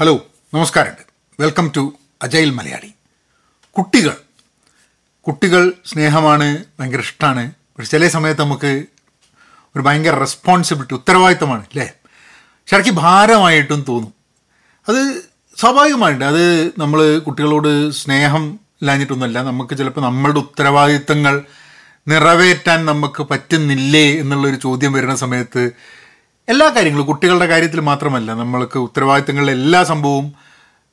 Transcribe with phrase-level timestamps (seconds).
[0.00, 1.02] Hello നമസ്കാരമുണ്ട്
[1.40, 1.92] welcome to
[2.22, 2.94] agile Malayali
[3.70, 4.16] കുട്ടികൾ.
[5.20, 8.84] കുട്ടികൾ സ്നേഹമാണ് ഭയങ്കര ഇഷ്ടമാണ് പക്ഷെ ചില സമയത്ത് നമുക്ക്
[9.76, 11.92] ഒരു ഭയങ്കര റെസ്പോൺസിബിലിറ്റി ഉത്തരവാദിത്തമാണ് അല്ലേ?
[12.66, 14.14] ശരിക്കും ഭാരമായിട്ടും തോന്നും.
[14.88, 15.22] അത്
[15.56, 19.42] സ്വാഭാവികമായിട്ട് അത് നമ്മൾ കുട്ടികളോട് സ്നേഹം ഇല്ലാഞ്ഞിട്ടൊന്നുമല്ല.
[19.42, 21.42] നമുക്ക് ചിലപ്പോൾ നമ്മളുടെ ഉത്തരവാദിത്തങ്ങൾ
[22.08, 25.70] നിറവേറ്റാൻ നമുക്ക് പറ്റുന്നില്ലേ എന്നുള്ളൊരു ചോദ്യം വരുന്ന സമയത്ത്
[26.48, 30.32] എല്ലാ കാര്യങ്ങളും കുട്ടികളുടെ കാര്യത്തിൽ മാത്രമല്ല നമ്മൾക്ക് ഉത്തരവാദിത്തങ്ങളിലെ എല്ലാ സംഭവവും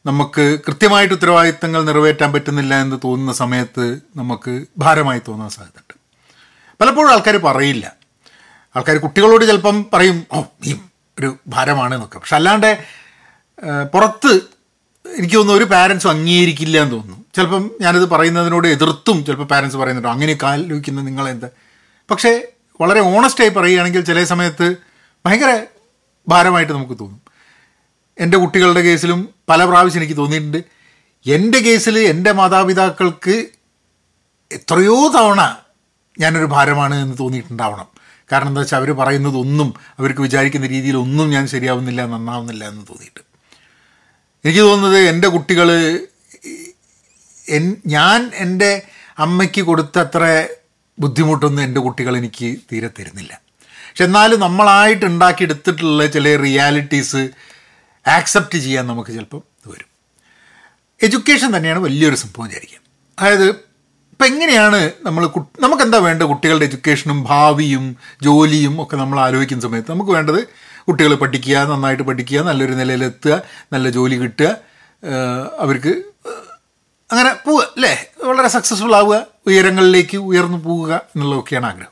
[0.06, 5.94] നമുക്ക് കൃത്യമായിട്ട് ഉത്തരവാദിത്തങ്ങൾ നിറവേറ്റാൻ പറ്റുന്നില്ല എന്ന് തോന്നുന്ന സമയത്ത് നമുക്ക് ഭാരമായി തോന്നാൻ സാധ്യതയുണ്ട്.
[6.82, 7.94] പലപ്പോഴും ആൾക്കാർ പറയില്ല.
[8.76, 10.74] ആൾക്കാർ കുട്ടികളോട് ചിലപ്പം പറയും ഓ നീ
[11.20, 12.18] ഒരു ഭാരമാണ് എന്നൊക്കെ.
[12.18, 12.84] പക്ഷെ അല്ലാണ്ട്
[13.94, 14.34] പുറത്ത്
[15.18, 17.26] എനിക്ക് തോന്നുന്നു ഒരു പാരൻസും അംഗീകരിക്കില്ല എന്ന് തോന്നുന്നു.
[17.36, 21.46] ചിലപ്പം ഞാനിത് പറയുന്നതിനോട് എതിർത്തും ചിലപ്പോൾ പാരൻസ് പറയുന്നുണ്ടോ അങ്ങനെ ആലോചിക്കുന്നത് നിങ്ങളെന്ത്?
[22.12, 22.48] പക്ഷേ
[22.82, 24.76] വളരെ ഓണസ്റ്റായി പറയുകയാണെങ്കിൽ ചില സമയത്ത്
[25.26, 25.66] ഭയങ്കര
[26.28, 27.22] ഭാരമായിട്ട് നമുക്ക് തോന്നും.
[28.20, 30.64] എന്റെ കുട്ടികളുടെ കേസിലും പല പ്രാവശ്യം എനിക്ക് തോന്നിയിട്ടുണ്ട്.
[31.26, 33.36] എന്റെ കേസിൽ എന്റെ മാതാപിതാക്കൾക്ക്
[34.52, 35.42] എത്രയോ തവണ
[36.20, 37.88] ഞാനൊരു ഭാരമാണ് എന്ന് തോന്നിയിട്ടുണ്ടാവണം.
[38.32, 43.22] കാരണം എന്താ വെച്ചാൽ അവർ പറയുന്നതൊന്നും അവർക്ക് വിചാരിക്കുന്ന രീതിയിലൊന്നും ഞാൻ ശരിയാവുന്നില്ല നന്നാവുന്നില്ല എന്ന് തോന്നിയിട്ട്.
[44.44, 45.70] എനിക്ക് തോന്നുന്നത് എന്റെ കുട്ടികൾ
[47.86, 48.82] ഞാൻ എന്റെ
[49.18, 50.48] അമ്മയ്ക്ക് കൊടുത്തത്ര
[51.00, 53.45] ബുദ്ധിമുട്ടൊന്നും എന്റെ കുട്ടികൾ എനിക്ക് തീരെ തരുന്നില്ല.
[53.96, 57.22] പക്ഷെ എന്നാലും നമ്മളായിട്ട് ഉണ്ടാക്കിയെടുത്തിട്ടുള്ള ചില റിയാലിറ്റീസ്
[58.06, 59.90] ആക്സെപ്റ്റ് ചെയ്യാൻ നമുക്ക് ചിലപ്പം വരും.
[61.02, 62.80] എഡ്യൂക്കേഷൻ തന്നെയാണ് വലിയൊരു സംഭവം വിചാരിക്കുക
[63.18, 63.48] അതായത്
[64.14, 65.24] ഇപ്പം എങ്ങനെയാണ് നമ്മൾ
[65.60, 67.86] നമുക്ക് എന്താ വേണ്ട കുട്ടികളുടെ എഡ്യൂക്കേഷനും ഭാവിയും
[68.24, 70.42] ജോലിയും ഒക്കെ നമ്മൾ ആലോചിക്കുന്ന സമയത്ത് നമുക്ക് വേണ്ടത്
[70.88, 73.38] കുട്ടികൾ പഠിക്കുക നന്നായിട്ട് പഠിക്കുക നല്ലൊരു നിലയിലെത്തുക
[73.74, 74.50] നല്ല ജോലി കിട്ടുക
[75.60, 75.94] അവർക്ക്
[77.10, 77.96] അങ്ങനെ പോവുക അല്ലേ?
[78.24, 81.92] വളരെ സക്സസ്ഫുൾ ആവുക ഉയരങ്ങളിലേക്ക് ഉയർന്നു പോവുക എന്നുള്ളതൊക്കെയാണ് ആഗ്രഹം.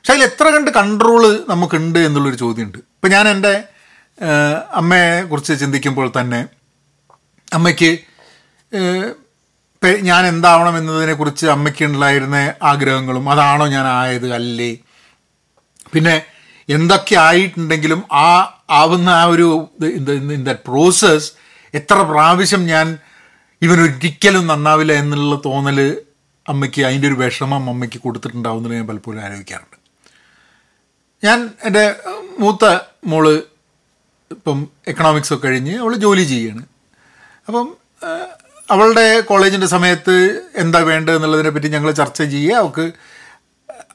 [0.00, 2.78] പക്ഷെ അതിൽ എത്ര കണ്ട് കൺട്രോൾ നമുക്കുണ്ട് എന്നുള്ളൊരു ചോദ്യമുണ്ട്.
[2.94, 3.52] ഇപ്പം ഞാൻ എന്റെ
[4.80, 6.40] അമ്മയെ കുറിച്ച് ചിന്തിക്കുമ്പോൾ തന്നെ
[7.58, 7.90] അമ്മയ്ക്ക്
[10.08, 12.38] ഞാൻ എന്താവണം എന്നതിനെക്കുറിച്ച് അമ്മയ്ക്കുണ്ടായിരുന്ന
[12.70, 14.70] ആഗ്രഹങ്ങളും അതാണോ ഞാൻ ആയത് അല്ലേ?
[15.92, 16.14] പിന്നെ
[16.68, 18.28] എന്തൊക്കെ ആയിട്ടുണ്ടെങ്കിലും ആ
[18.80, 19.46] ആവുന്ന ആ ഒരു
[20.36, 21.30] ഇൻ ദ പ്രോസസ്
[21.74, 22.86] എത്ര പ്രാവശ്യം ഞാൻ
[23.62, 25.80] ഇവനൊരിക്കലും നന്നാവില്ല എന്നുള്ള തോന്നൽ
[26.46, 29.69] അമ്മയ്ക്ക് അതിന്റെ ഒരു വിഷമം അമ്മയ്ക്ക് കൊടുത്തിട്ടുണ്ടാവുന്നത് ഞാൻ പലപ്പോഴും ആലോചിക്കാറുണ്ട്.
[31.24, 31.84] ഞാൻ എന്റെ
[32.38, 32.64] മൂത്ത
[33.04, 33.24] മോൾ
[34.34, 34.58] ഇപ്പം
[34.88, 36.62] എക്കണോമിക്സ് ഒക്കെ കഴിഞ്ഞ് അവൾ ജോലി ചെയ്യാണ്.
[37.48, 37.66] അപ്പം
[38.70, 40.14] അവളുടെ കോളേജിന്റെ സമയത്ത്
[40.56, 42.56] എന്താ വേണ്ടത് എന്നുള്ളതിനെ പറ്റി ഞങ്ങൾ ചർച്ച ചെയ്യുക.
[42.60, 42.84] അവൾക്ക്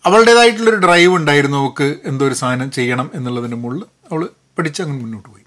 [0.05, 4.21] അവളുടേതായിട്ടുള്ളൊരു ഡ്രൈവ് ഉണ്ടായിരുന്നു അവൾക്ക് എന്തോ ഒരു സാധനം ചെയ്യണം എന്നുള്ളതിന്റെ മുകളിൽ അവൾ
[4.57, 5.45] പഠിച്ച് അങ്ങ് മുന്നോട്ട് പോയി.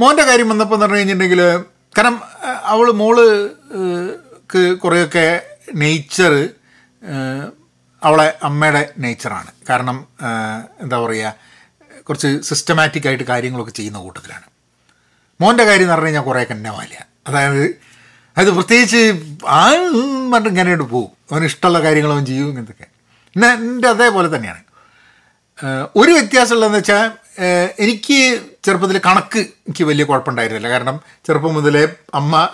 [0.00, 1.42] മോന്റെ കാര്യം വന്നപ്പോൾ എന്ന് പറഞ്ഞു കഴിഞ്ഞിട്ടുണ്ടെങ്കിൽ
[1.98, 2.20] കാരണം
[2.72, 3.16] അവൾ മോൾ
[4.84, 5.26] കുറേയൊക്കെ
[5.74, 6.32] നേച്ചർ
[8.04, 9.98] അവളെ അമ്മയുടെ നേച്ചറാണ് കാരണം
[10.80, 11.34] എന്താ പറയുക
[12.08, 14.46] കുറച്ച് സിസ്റ്റമാറ്റിക് ആയിട്ട് കാര്യങ്ങളൊക്കെ ചെയ്യുന്ന കൂട്ടത്തിലാണ്.
[15.40, 16.98] മോന്റെ കാര്യം എന്ന് പറഞ്ഞു കഴിഞ്ഞാൽ കുറേ കന്നവാലിയ.
[17.26, 17.64] അതായത്
[18.38, 19.02] അത് പ്രത്യേകിച്ച്
[19.46, 19.62] ആ
[20.32, 22.86] പറഞ്ഞിട്ട് ഇങ്ങനെയോട്ട് പോകും അവന് ഇഷ്ടമുള്ള കാര്യങ്ങൾ അവൻ ചെയ്യും ഇങ്ങനത്തൊക്കെ.
[23.34, 24.62] പിന്നെ എന്റെ അതേപോലെ തന്നെയാണ്.
[25.96, 27.04] ഒരു വ്യത്യാസമുള്ളതെന്ന് വെച്ചാൽ
[27.78, 28.18] എനിക്ക്
[28.64, 30.68] ചെറുപ്പത്തിൽ കണക്ക് എനിക്ക് വലിയ കുഴപ്പമുണ്ടായിരുന്നില്ല.
[30.68, 32.48] കാരണം ചെറുപ്പം മുതലേ അമ്മ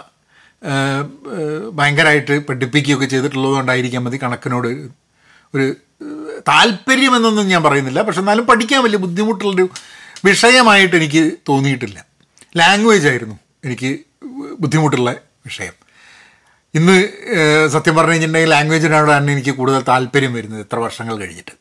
[1.72, 4.99] ഭയങ്കരമായിട്ട് പഠിപ്പിക്കുകയൊക്കെ ചെയ്തിട്ടുള്ളതുകൊണ്ടായിരിക്കാം മതി കണക്കിനോട്
[5.54, 5.76] ഒരു
[6.48, 8.02] താല്പര്യമെന്നൊന്നും ഞാൻ പറയുന്നില്ല.
[8.02, 9.68] പക്ഷെ എന്നാലും പഠിക്കാൻ വലിയ ബുദ്ധിമുട്ടുള്ളൊരു
[10.24, 11.98] വിഷയമായിട്ട് എനിക്ക് തോന്നിയിട്ടില്ല.
[12.56, 13.90] ലാംഗ്വേജ് ആയിരുന്നു എനിക്ക്
[14.60, 15.10] ബുദ്ധിമുട്ടുള്ള
[15.46, 15.74] വിഷയം.
[16.74, 16.96] ഇന്ന്
[17.74, 21.54] സത്യം പറഞ്ഞു കഴിഞ്ഞിട്ടുണ്ടെങ്കിൽ ലാംഗ്വേജിനോടാണ് എനിക്ക് കൂടുതൽ താല്പര്യം വരുന്നത് എത്ര വർഷങ്ങൾ കഴിഞ്ഞിട്ട്.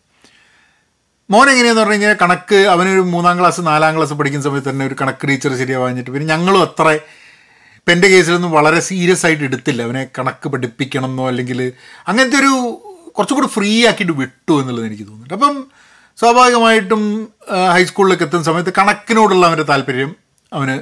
[1.31, 5.27] മോൻ എങ്ങനെയാന്ന് പറഞ്ഞു കഴിഞ്ഞാൽ കണക്ക് അവനൊരു മൂന്നാം ക്ലാസ് നാലാം ക്ലാസ് പഠിക്കുന്ന സമയത്ത് തന്നെ ഒരു കണക്ക്
[5.27, 6.87] ടീച്ചർ ശരിയാവാഞ്ഞിട്ട് പിന്നെ ഞങ്ങളും അത്ര
[7.79, 9.81] ഇപ്പം എന്റെ കേസിലൊന്നും വളരെ സീരിയസ് ആയിട്ട് എടുത്തില്ല.
[9.83, 11.59] അവനെ കണക്ക് പഠിപ്പിക്കണമെന്നോ അല്ലെങ്കിൽ
[12.07, 12.53] അങ്ങനത്തെ ഒരു
[13.15, 15.35] കുറച്ചും കൂടി ഫ്രീ ആക്കിയിട്ട് വിട്ടു എന്നുള്ളത് എനിക്ക് തോന്നുന്നുണ്ട്.
[15.37, 15.55] അപ്പം
[16.19, 17.03] സ്വാഭാവികമായിട്ടും
[17.73, 20.11] ഹൈസ്കൂളിലേക്ക് എത്തുന്ന സമയത്ത് കണക്കിനോടുള്ള അവന്റെ താല്പര്യം
[20.53, 20.75] അവന്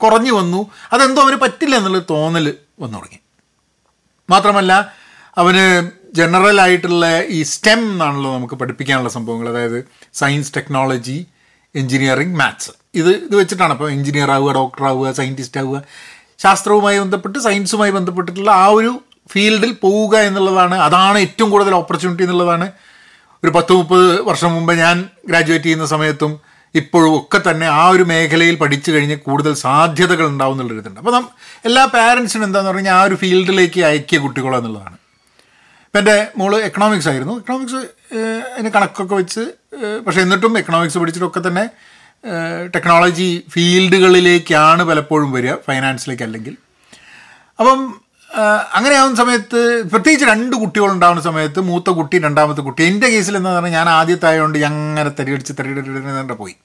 [0.00, 0.60] കുറഞ്ഞു വന്നു.
[0.92, 2.46] അതെന്തോ അവന് പറ്റില്ല എന്നുള്ള തോന്നൽ
[2.80, 3.20] വന്നു തുടങ്ങി.
[4.30, 4.72] മാത്രമല്ല
[5.38, 5.64] അവന്
[6.14, 9.78] ജനറൽ ആയിട്ടുള്ള ഈ സ്റ്റെം എന്നാണല്ലോ നമുക്ക് പഠിപ്പിക്കാനുള്ള സംഭവങ്ങൾ അതായത്
[10.12, 11.18] സയൻസ് ടെക്നോളജി
[11.74, 15.78] എഞ്ചിനീയറിംഗ് മാത്സ് ഇത് ഇത് വെച്ചിട്ടാണ് അപ്പോൾ എഞ്ചിനീയർ ആവുക ഡോക്ടർ ആവുക സയന്റിസ്റ്റ് ആവുക.
[16.38, 18.92] ശാസ്ത്രവുമായി ബന്ധപ്പെട്ട് സയൻസുമായി ബന്ധപ്പെട്ടിട്ടുള്ള ആ ഒരു
[19.32, 22.66] ഫീൽഡിൽ പോവുക എന്നുള്ളതാണ് അതാണ് ഏറ്റവും കൂടുതൽ ഓപ്പർച്യൂണിറ്റി എന്നുള്ളതാണ്.
[23.44, 24.96] ഒരു പത്ത് മുപ്പത് വർഷം മുമ്പ് ഞാൻ
[25.28, 26.32] ഗ്രാജുവേറ്റ് ചെയ്യുന്ന സമയത്തും
[26.74, 31.24] ഇപ്പോഴും ഒക്കെ തന്നെ ആ ഒരു മേഖലയിൽ പഠിച്ചു കഴിഞ്ഞ് കൂടുതൽ സാധ്യതകൾ ഉണ്ടാവും എന്നുള്ളൊരിതുണ്ട് അപ്പോൾ നാം
[31.68, 34.96] എല്ലാ പാരൻസിനും എന്താണെന്ന് പറഞ്ഞാൽ ആ ഒരു ഫീൽഡിലേക്ക് അയക്കിയ കുട്ടികളോ എന്നുള്ളതാണ്.
[35.86, 37.34] ഇപ്പം എന്റെ മോൾ എക്കണോമിക്സ് ആയിരുന്നു.
[37.40, 37.80] എക്കണോമിക്സ്
[38.54, 39.44] അതിന് കണക്കൊക്കെ വെച്ച്
[40.06, 41.64] പക്ഷേ എന്നിട്ടും എക്കണോമിക്സ് പഠിച്ചിട്ടൊക്കെ തന്നെ
[42.74, 46.54] ടെക്നോളജി ഫീൽഡുകളിലേക്കാണ് പലപ്പോഴും വരിക ഫൈനാൻസിലേക്ക് അല്ലെങ്കിൽ.
[47.60, 47.80] അപ്പം
[48.36, 52.82] ആ, അങ്ങനെയാവുന്ന സമയത്ത് പ്രത്യേകിച്ച് രണ്ട് കുട്ടികളുണ്ടാവുന്ന സമയത്ത് മൂത്ത കുട്ടി രണ്ടാമത്തെ കുട്ടി.
[52.82, 56.56] എന്റെ കേസിൽ എന്താ പറഞ്ഞാൽ ഞാൻ ആദ്യത്തെ ആയതുകൊണ്ട് അങ്ങനെ തരിയടിച്ച് തരിയടിച്ച് പോയി.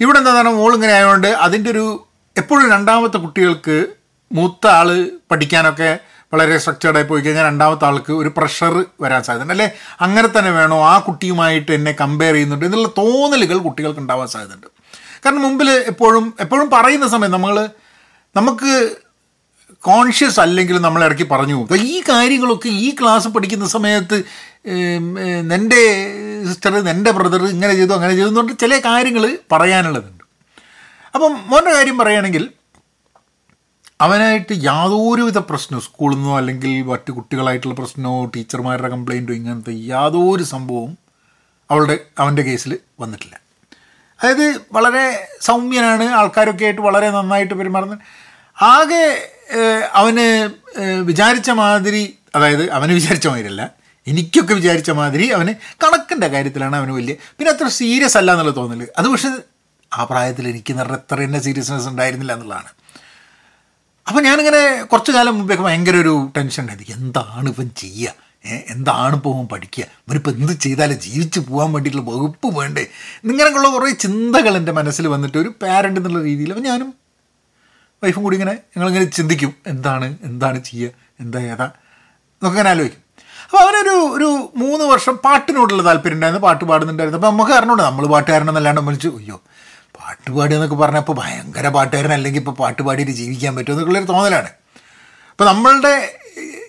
[0.00, 2.06] ഇവിടെ എന്താ പറഞ്ഞാൽ മോൾ ഇങ്ങനെ ആയതുകൊണ്ട് അതിന്റെ ഒരു
[2.36, 3.86] എപ്പോഴും രണ്ടാമത്തെ കുട്ടികൾക്ക്
[4.32, 5.98] മൂത്ത ആൾ പഠിക്കാനൊക്കെ
[6.34, 9.52] വളരെ സ്ട്രക്ചേർഡായി പോയി കഴിഞ്ഞാൽ രണ്ടാമത്തെ ആൾക്ക് ഒരു പ്രഷർ വരാൻ സാധ്യതയുണ്ട്.
[9.52, 9.72] അല്ലെ?
[10.00, 10.84] അങ്ങനെ തന്നെ വേണോ?
[10.84, 12.64] ആ കുട്ടിയുമായിട്ട് എന്നെ കമ്പയർ ചെയ്യുന്നുണ്ട്.
[12.64, 14.66] എന്നുള്ള തോന്നലുകൾ കുട്ടികൾക്ക് ഉണ്ടാവാൻ സാധ്യതയുണ്ട്.
[15.26, 17.68] കാരണം മുമ്പിൽ എപ്പോഴും എപ്പോഴും പറയുന്ന സമയം നമ്മൾ
[18.36, 18.96] നമുക്ക്
[19.84, 21.84] കോൺഷ്യസ് അല്ലെങ്കിൽ നമ്മൾ ഇടയ്ക്ക് പറഞ്ഞു പോകും.
[21.92, 24.18] ഈ കാര്യങ്ങളൊക്കെ ഈ ക്ലാസ് പഠിക്കുന്ന സമയത്ത്
[25.56, 25.82] എന്റെ
[26.48, 30.24] സിസ്റ്റർ എന്റെ ബ്രദർ ഇങ്ങനെ ചെയ്തു അങ്ങനെ ചെയ്തു എന്നുകൊണ്ട് ചില കാര്യങ്ങൾ പറയാനുള്ളതുണ്ട്.
[31.14, 32.44] അപ്പം മോന്റെ കാര്യം പറയുകയാണെങ്കിൽ
[34.00, 40.98] അവനായിട്ട് യാതൊരുവിധ പ്രശ്നവും സ്കൂളിൽ നിന്നോ അല്ലെങ്കിൽ മറ്റ് കുട്ടികളായിട്ടുള്ള പ്രശ്നമോ ടീച്ചർമാരുടെ കംപ്ലയിന്റോ ഇങ്ങനത്തെ യാതൊരു സംഭവവും
[41.70, 43.34] അവളുടെ അവന്റെ കേസിൽ വന്നിട്ടില്ല.
[44.20, 47.98] അതായത് വളരെ സൗമ്യനാണ് ആൾക്കാരൊക്കെ ആയിട്ട് വളരെ നന്നായിട്ട് പെരുമാറുന്നത്
[48.58, 49.04] ആകെ
[50.00, 50.26] അവന്
[51.08, 52.02] വിചാരിച്ച മാതിരി
[52.36, 53.62] അതായത് അവന് വിചാരിച്ച മാതിരിയല്ല
[54.06, 55.52] എനിക്കൊക്കെ വിചാരിച്ച മാതിരി അവന്
[55.82, 58.80] കണക്കിന്റെ കാര്യത്തിലാണ് അവന് വലിയ പിന്നെ അത്ര സീരിയസ് അല്ല എന്നുള്ള തോന്നൽ.
[58.98, 59.30] അത് പക്ഷേ
[59.92, 62.70] ആ പ്രായത്തിൽ എനിക്ക് എത്ര തന്നെ സീരിയസ്നെസ് ഉണ്ടായിരുന്നില്ല എന്നുള്ളതാണ്.
[64.06, 64.62] അപ്പം ഞാനിങ്ങനെ
[64.92, 68.20] കുറച്ച് കാലം മുമ്പേക്ക് ഭയങ്കര ഒരു ടെൻഷൻ ഉണ്ടായിരുന്നു എന്താണ് ഇപ്പം ചെയ്യുക
[68.74, 69.84] എന്താണ് ഇപ്പോൾ പഠിക്കുക?
[70.06, 72.84] ഇവനിപ്പോൾ എന്ത് ചെയ്താലും ജീവിച്ച് പോകാൻ വേണ്ടിയിട്ടുള്ള വകുപ്പ് വേണ്ടേ?
[73.30, 76.88] ഇങ്ങനെയുള്ള കുറേ ചിന്തകൾ എന്റെ മനസ്സിൽ വന്നിട്ട് ഒരു പാരന്റ് എന്നുള്ള രീതിയിൽ അപ്പം ഞാനും
[78.02, 81.66] വൈഫും കൂടി ഇങ്ങനെ ഞങ്ങളിങ്ങനെ ചിന്തിക്കും എന്താണ് എന്താണ് ചെയ്യുക എന്താ ഏതാ?
[82.42, 82.98] എന്നൊക്കെ ഇങ്ങനെ ആലോചിക്കും.
[83.44, 87.18] അപ്പോൾ അവനൊരു ഒരു മൂന്ന് വർഷം പാട്ടിനോടുള്ള താല്പര്യം ഉണ്ടായിരുന്നു പാട്ട് പാടുന്നുണ്ടായിരുന്നു.
[87.18, 89.36] അപ്പോൾ നമുക്ക് അറിഞ്ഞോണ്ട് നമ്മൾ പാട്ടുകാരനെന്നല്ലാണ്ട് വിളിച്ചു അയ്യോ
[89.98, 94.50] പാട്ട് പാടുക എന്നൊക്കെ പറഞ്ഞപ്പോൾ ഭയങ്കര പാട്ടുകാരൻ അല്ലെങ്കിൽ ഇപ്പോൾ പാട്ട് പാടിയിട്ട് ജീവിക്കാൻ പറ്റുമോ എന്നൊക്കെയുള്ളൊരു തോന്നലാണ്.
[95.30, 95.92] അപ്പോൾ നമ്മളുടെ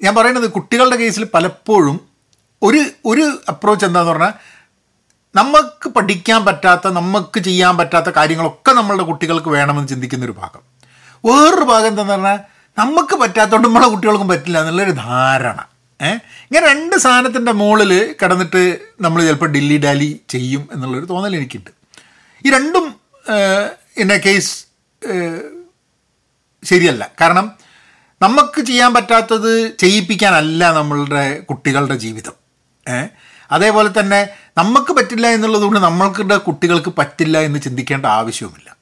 [0.04, 1.98] ഞാൻ പറയുന്നത് കുട്ടികളുടെ കേസിൽ പലപ്പോഴും
[2.62, 4.34] ഒരു ഒരു അപ്രോച്ച് എന്താന്ന് പറഞ്ഞാൽ
[5.36, 10.73] നമുക്ക് പഠിക്കാൻ പറ്റാത്ത നമുക്ക് ചെയ്യാൻ പറ്റാത്ത കാര്യങ്ങളൊക്കെ നമ്മളുടെ കുട്ടികൾക്ക് വേണമെന്ന് ചിന്തിക്കുന്നൊരു ഭാഗം.
[11.26, 12.40] വേറൊരു ഭാഗം എന്താന്ന് പറഞ്ഞാൽ
[12.78, 15.68] നമുക്ക് പറ്റാത്തതുകൊണ്ട് നമ്മളെ കുട്ടികൾക്കും പറ്റില്ല എന്നുള്ളൊരു ധാരണ.
[16.02, 21.70] ഏഹ് ഇങ്ങനെ രണ്ട് സാധനത്തിന്റെ മുകളിൽ കിടന്നിട്ട് നമ്മൾ ചിലപ്പോൾ ഡില്ലി ഡാലി ചെയ്യും എന്നുള്ളൊരു തോന്നൽ എനിക്കുണ്ട്.
[22.46, 22.96] ഈ രണ്ടും
[23.98, 24.66] എന്നെ കേസ്
[26.64, 27.12] ശരിയല്ല.
[27.22, 27.52] കാരണം
[28.22, 32.34] നമുക്ക് ചെയ്യാൻ പറ്റാത്തത് ചെയ്യിപ്പിക്കാനല്ല നമ്മളുടെ കുട്ടികളുടെ ജീവിതം.
[32.88, 33.10] ഏഹ്
[33.52, 34.28] അതേപോലെ തന്നെ
[34.58, 38.73] നമുക്ക് പറ്റില്ല എന്നുള്ളതുകൊണ്ട് നമ്മൾക്കുടെ കുട്ടികൾക്ക് പറ്റില്ല എന്ന് ചിന്തിക്കേണ്ട ആവശ്യവുമില്ല.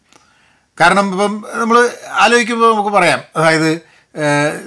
[0.82, 3.20] കാരണം ഇപ്പം നമ്മൾ ആലോചിക്കുമ്പോൾ നമുക്ക് പറയാം.
[3.36, 3.82] അതായത്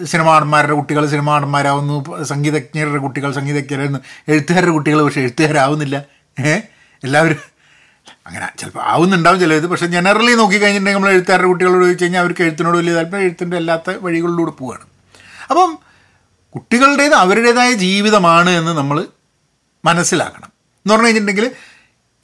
[0.05, 5.97] സിനിമാ നടന്മാരുടെ കുട്ടികൾ സിനിമാ നടന്മാരാവുന്നു സംഗീതജ്ഞരുടെ കുട്ടികൾ സംഗീതജ്ഞരായിരുന്നു എഴുത്തുകാരുടെ കുട്ടികൾ പക്ഷേ എഴുത്തുകാരാവുന്നില്ല.
[6.39, 6.63] ഏഹ്
[7.05, 7.55] എല്ലാവരും
[8.27, 9.67] അങ്ങനെ ചിലപ്പോൾ ആവുന്നുണ്ടാവും ചിലത്.
[9.67, 14.51] പക്ഷേ ജനറലി നോക്കിക്കഴിഞ്ഞിട്ടുണ്ടെങ്കിൽ നമ്മൾ എഴുത്തുകാരുടെ കുട്ടികളോട് ചോദിച്ചു കഴിഞ്ഞാൽ അവർക്ക് എഴുത്തിനോട് വലിയ താല്പര്യം എഴുത്തിന്റെ അല്ലാത്ത വഴികളിലൂടെ
[14.51, 14.87] പോവുകയാണ്
[15.51, 15.79] അപ്പം
[16.55, 19.05] കുട്ടികളുടേത് അവരുടേതായ ജീവിതമാണ് എന്ന് നമ്മൾ
[19.85, 20.47] മനസ്സിലാക്കണം.
[20.47, 21.51] എന്ന് പറഞ്ഞു കഴിഞ്ഞിട്ടുണ്ടെങ്കിൽ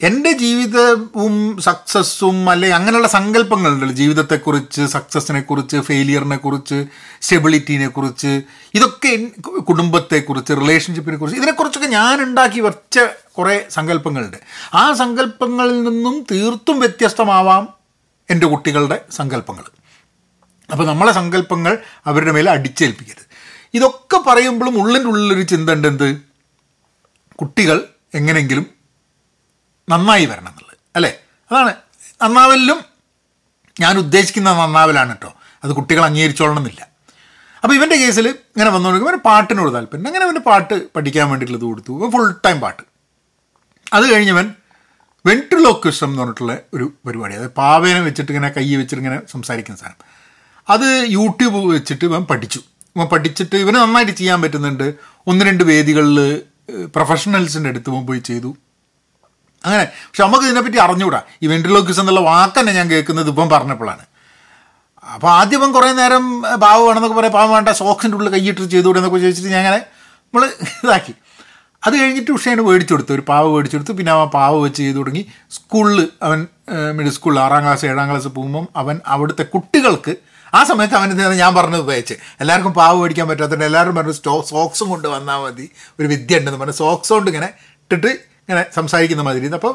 [0.02, 3.94] എന്റെ ജീവിതവും സക്സസ്സും അല്ലെങ്കിൽ അങ്ങനെയുള്ള സങ്കല്പങ്ങളുണ്ടല്ലോ.
[3.94, 6.87] ജീവിതത്തെക്കുറിച്ച് സക്സസ്സിനെക്കുറിച്ച് ഫെയിലിയറിനെ കുറിച്ച്
[7.20, 8.43] സ്റ്റെബിലിറ്റിനെ കുറിച്ച്
[8.75, 9.26] ഇതൊക്കെ
[9.58, 12.99] കുടുംബത്തെക്കുറിച്ച് റിലേഷൻഷിപ്പിനെ കുറിച്ച് ഇതിനെക്കുറിച്ചൊക്കെ ഞാൻ ഉണ്ടാക്കി വെച്ച
[13.38, 14.37] കുറേ സങ്കല്പങ്ങളുണ്ട്.
[14.75, 17.69] ആ സങ്കല്പങ്ങളിൽ നിന്നും തീർത്തും വ്യത്യസ്തമാവാം
[18.31, 19.62] എന്റെ കുട്ടികളുടെ സങ്കല്പങ്ങൾ.
[20.73, 23.26] അപ്പോൾ നമ്മളെ സങ്കല്പങ്ങൾ അവരുടെ മേലെ അടിച്ചേൽപ്പിക്കരുത്.
[23.75, 26.17] ഇതൊക്കെ പറയുമ്പോഴും ഉള്ളിന്റെ ഉള്ളിലൊരു ചിന്ത ഉണ്ട് എന്ത്
[27.35, 28.79] കുട്ടികൾ എങ്ങനെയെങ്കിലും
[29.90, 31.12] നന്നായി വരണം എന്നുള്ളത് അല്ലേ?
[31.50, 31.72] അതാണ്.
[32.22, 32.78] നന്നാവലിലും
[33.81, 35.31] ഞാൻ ഉദ്ദേശിക്കുന്ന നന്നാവലാണ് കേട്ടോ
[35.64, 36.82] അത് കുട്ടികൾ അംഗീകരിച്ചോളണം എന്നില്ല
[37.62, 40.06] അപ്പോൾ ഇവന്റെ കേസിൽ ഇങ്ങനെ വന്നു കൊടുക്കുമ്പോൾ ഇവന് പാട്ടിനോട് താല്പര്യം.
[40.06, 42.10] അങ്ങനെ അവന് പാട്ട് പഠിക്കാൻ വേണ്ടിയിട്ടുള്ളത് കൊടുത്തു.
[42.10, 42.82] ഫുൾ ടൈം പാട്ട്.
[43.92, 44.54] അത് കഴിഞ്ഞവൻ
[45.26, 47.34] വെൻട്രിലോക്വിസം എന്ന് പറഞ്ഞിട്ടുള്ള ഒരു പരിപാടി.
[47.34, 50.00] അതായത് പാവേനെ വെച്ചിട്ട് ഇങ്ങനെ കൈ വെച്ചിട്ട് ഇങ്ങനെ സംസാരിക്കുന്ന സാധനം.
[50.70, 52.61] അത് യൂട്യൂബ് വെച്ചിട്ട് ഇവൻ പഠിച്ചു.
[52.97, 54.94] ഇവൻ പഠിച്ചിട്ട് ഇവന് നന്നായിട്ട് ചെയ്യാൻ പറ്റുന്നുണ്ട്.
[55.26, 56.42] ഒന്ന് രണ്ട് വേദികളിൽ
[56.94, 58.56] പ്രൊഫഷണൽസിന്റെ അടുത്ത് പോയി ചെയ്തു.
[59.64, 59.85] അങ്ങനെ.
[59.85, 64.05] പക്ഷെ നമുക്ക് ഇതിനെപ്പറ്റി അറിഞ്ഞുകൂടാ ഈ വെൻട്രിലോക്വിസ് എന്നുള്ള വാക്ക് തന്നെ ഞാൻ കേൾക്കുന്നത് ഇപ്പം പറഞ്ഞപ്പോഴാണ്.
[65.14, 67.33] അപ്പോൾ ആദ്യം കുറേ നേരം പാവം വേണമെന്നൊക്കെ പറയാം.
[67.33, 69.81] പാവം വേണ്ട സോക്സിന്റെ ഉള്ളിൽ കൈയിട്ട് ചെയ്തുകൂടെ എന്നൊക്കെ ചോദിച്ചിട്ട് ഞാൻ അങ്ങനെ
[70.26, 70.45] നമ്മൾ
[70.85, 71.14] ഇതാക്കി.
[71.87, 73.12] അത് കഴിഞ്ഞിട്ട് ഉഷേന് മേടിച്ചു കൊടുത്തു.
[73.12, 73.93] ഒരു പാവ് മേടിച്ചു കൊടുത്തു.
[73.93, 75.23] പിന്നെ അവൻ പാവ് വെച്ച് ചെയ്തു തുടങ്ങി.
[75.50, 76.47] സ്കൂളിൽ അവൻ
[76.97, 80.14] മിഡിൽ സ്കൂളിൽ ആറാം ക്ലാസ് ഏഴാം ക്ലാസ് പോകുമ്പം അവൻ അവിടുത്തെ കുട്ടികൾക്ക്
[80.55, 82.14] ആ സമയത്ത് അവൻ ഞാൻ പറഞ്ഞത് ഉപയോഗിച്ച്?
[82.40, 85.71] എല്ലാവർക്കും പാവ് മേടിക്കാൻ പറ്റാത്തതുകൊണ്ട് എല്ലാവരും പറഞ്ഞു സ്റ്റോ സോക്സും കൊണ്ട് വന്നാൽ മതി.
[86.00, 86.76] ഒരു വിദ്യ ഉണ്ടെന്ന് പറഞ്ഞു.
[86.76, 89.49] സോക്സ് കൊണ്ട് ഇങ്ങനെ ഇട്ടിട്ട് ഇങ്ങനെ സംസാരിക്കുന്ന മാതിരി.
[89.59, 89.75] അപ്പോൾ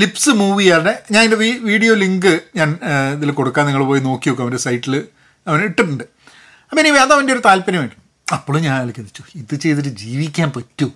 [0.00, 0.94] ലിപ്സ് മൂവ് ചെയ്യാറുണ്ട്.
[1.14, 1.38] ഞാൻ എന്റെ
[1.70, 2.70] വീഡിയോ ലിങ്ക് ഞാൻ
[3.16, 4.94] ഇതിൽ കൊടുക്കാൻ നിങ്ങൾ പോയി നോക്കി നോക്കും അവന്റെ സൈറ്റിൽ
[5.48, 6.04] അവൻ ഇട്ടിട്ടുണ്ട്.
[6.68, 7.96] അപ്പം ഇനി അത് അവന്റെ ഒരു താല്പര്യമായിട്ട്.
[8.36, 10.86] അപ്പോഴും ഞാൻ ആലോചിച്ചു ഇത് ചെയ്തിട്ട് ജീവിക്കാൻ പറ്റൂ.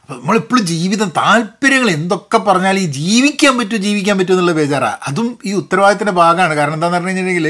[0.00, 5.52] അപ്പോൾ നമ്മളെപ്പോഴും ജീവിതം താല്പര്യങ്ങൾ എന്തൊക്കെ പറഞ്ഞാൽ ഈ ജീവിക്കാൻ പറ്റൂ ജീവിക്കാൻ പറ്റൂ എന്നുള്ള ബേജാറാണ് അതും ഈ
[5.60, 6.54] ഉത്തരവാദിത്തത്തിന്റെ ഭാഗമാണ്.
[6.60, 7.48] കാരണം എന്താണെന്ന് പറഞ്ഞു കഴിഞ്ഞിട്ടുണ്ടെങ്കിൽ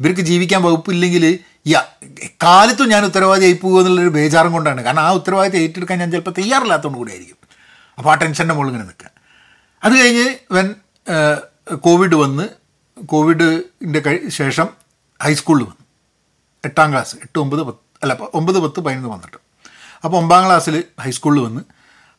[0.00, 1.24] ഇവർക്ക് ജീവിക്കാൻ വകുപ്പില്ലെങ്കിൽ
[1.70, 1.74] ഈ
[2.44, 4.80] കാലത്തും ഞാൻ ഉത്തരവാദി ആയി പോകുക എന്നുള്ളൊരു ബേജാറും കൊണ്ടാണ്.
[4.86, 7.37] കാരണം ആ ഉത്തരവാദിത്തം ഏറ്റെടുക്കാൻ ഞാൻ ചിലപ്പോൾ തയ്യാറില്ലാത്തതുകൊണ്ട് കൂടെ ആയിരിക്കും.
[7.98, 9.10] അപ്പോൾ ആ ടെൻഷന്റെ മുകളിൽ ഇങ്ങനെ നിൽക്കുക.
[9.84, 10.74] അത് കഴിഞ്ഞ് വൻ
[11.76, 12.48] കോവിഡ് വന്ന്
[13.04, 14.68] കോവിഡിന്റെ ശേഷം
[15.22, 15.84] ഹൈസ്കൂളിൽ വന്നു.
[16.64, 19.36] എട്ടാം ക്ലാസ് എട്ട് ഒമ്പത് പത്ത് അല്ല ഒമ്പത് പത്ത് പതിനൊന്ന് വന്നിട്ട്.
[20.04, 21.60] അപ്പോൾ ഒമ്പതാം ക്ലാസ്സിൽ ഹൈസ്കൂളിൽ വന്ന്.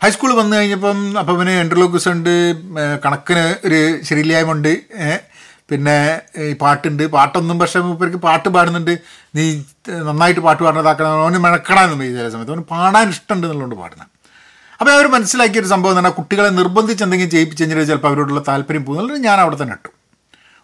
[0.04, 2.34] ഹൈസ്കൂളിൽ വന്നു കഴിഞ്ഞപ്പം അപ്പം പിന്നെ എൻട്രലോക്സ് ഉണ്ട്
[3.06, 4.54] കണക്കിന് ഒരു ശരിയില്ലായ്മ
[5.72, 7.04] പിന്നെ ഈ പാട്ടുണ്ട്.
[7.08, 8.94] പാട്ടൊന്നും പക്ഷേ ഇവർക്ക് പാട്ട് പാടുന്നുണ്ട്.
[9.36, 9.64] നീ
[10.08, 11.22] നന്നായിട്ട് പാട്ട് പാടുന്നതാക്കണം.
[11.24, 12.52] അവന് മെനക്കണമെന്ന് ചില സമയത്ത്.
[12.52, 14.08] അവന് പാടാൻ ഇഷ്ടമുണ്ട് എന്നുള്ളതുകൊണ്ട് പാടുന്നത്
[14.80, 19.24] അപ്പോൾ അവർ മനസ്സിലാക്കിയ ഒരു സംഭവം തന്നെ കുട്ടികളെ നിർബന്ധിച്ച് എന്തെങ്കിലും ചെയ്യിപ്പിച്ച് കഴിഞ്ഞാൽ ചിലപ്പോൾ അവരോടുള്ള താല്പര്യം പോകുന്നുള്ളത്
[19.24, 19.90] ഞാൻ അവിടെ തന്നെ ഇട്ടു.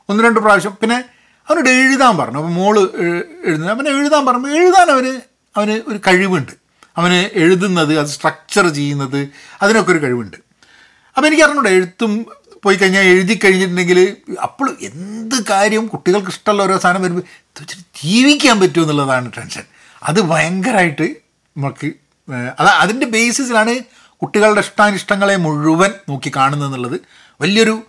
[0.09, 0.77] ഒന്ന് രണ്ട് പ്രാവശ്യം.
[0.81, 1.03] പിന്നെ
[1.49, 2.37] അവനോട് എഴുതാൻ പറഞ്ഞു.
[2.37, 2.79] അപ്പോൾ മോൾ
[3.45, 3.71] എഴുതുന്നത്.
[3.71, 4.47] അവനെ എഴുതാൻ പറഞ്ഞു.
[4.47, 5.21] എഴുതാൻ അവന്
[5.57, 6.51] അവന് ഒരു കഴിവുണ്ട്.
[6.97, 9.29] അവന് എഴുതുന്നത് അത് സ്ട്രക്ചർ ചെയ്യുന്നത്
[9.61, 10.37] അതിനൊക്കെ ഒരു കഴിവുണ്ട്.
[11.17, 12.25] അപ്പോൾ എനിക്ക് അറിഞ്ഞൂടെ എഴുത്തും
[12.63, 17.23] പോയി കഴിഞ്ഞാൽ എഴുതി കഴിഞ്ഞിട്ടുണ്ടെങ്കിൽ അപ്പോൾ എന്ത് കാര്യം കുട്ടികൾക്ക് ഇഷ്ടമുള്ള ഓരോ സാധനം വരുമ്പോൾ
[18.03, 19.63] ജീവിക്കാൻ പറ്റുമോ എന്നുള്ളതാണ് ടെൻഷൻ.
[20.03, 21.03] അത് ഭയങ്കരമായിട്ട്
[21.57, 21.91] നമുക്ക്
[22.59, 23.75] അത് അതിന്റെ ബേസിസിലാണ്
[24.21, 26.99] കുട്ടികളുടെ ഇഷ്ടാനിഷ്ടങ്ങളെ മുഴുവൻ നോക്കി കാണുന്നത് എന്നുള്ളത്
[27.41, 27.83] വലിയൊരു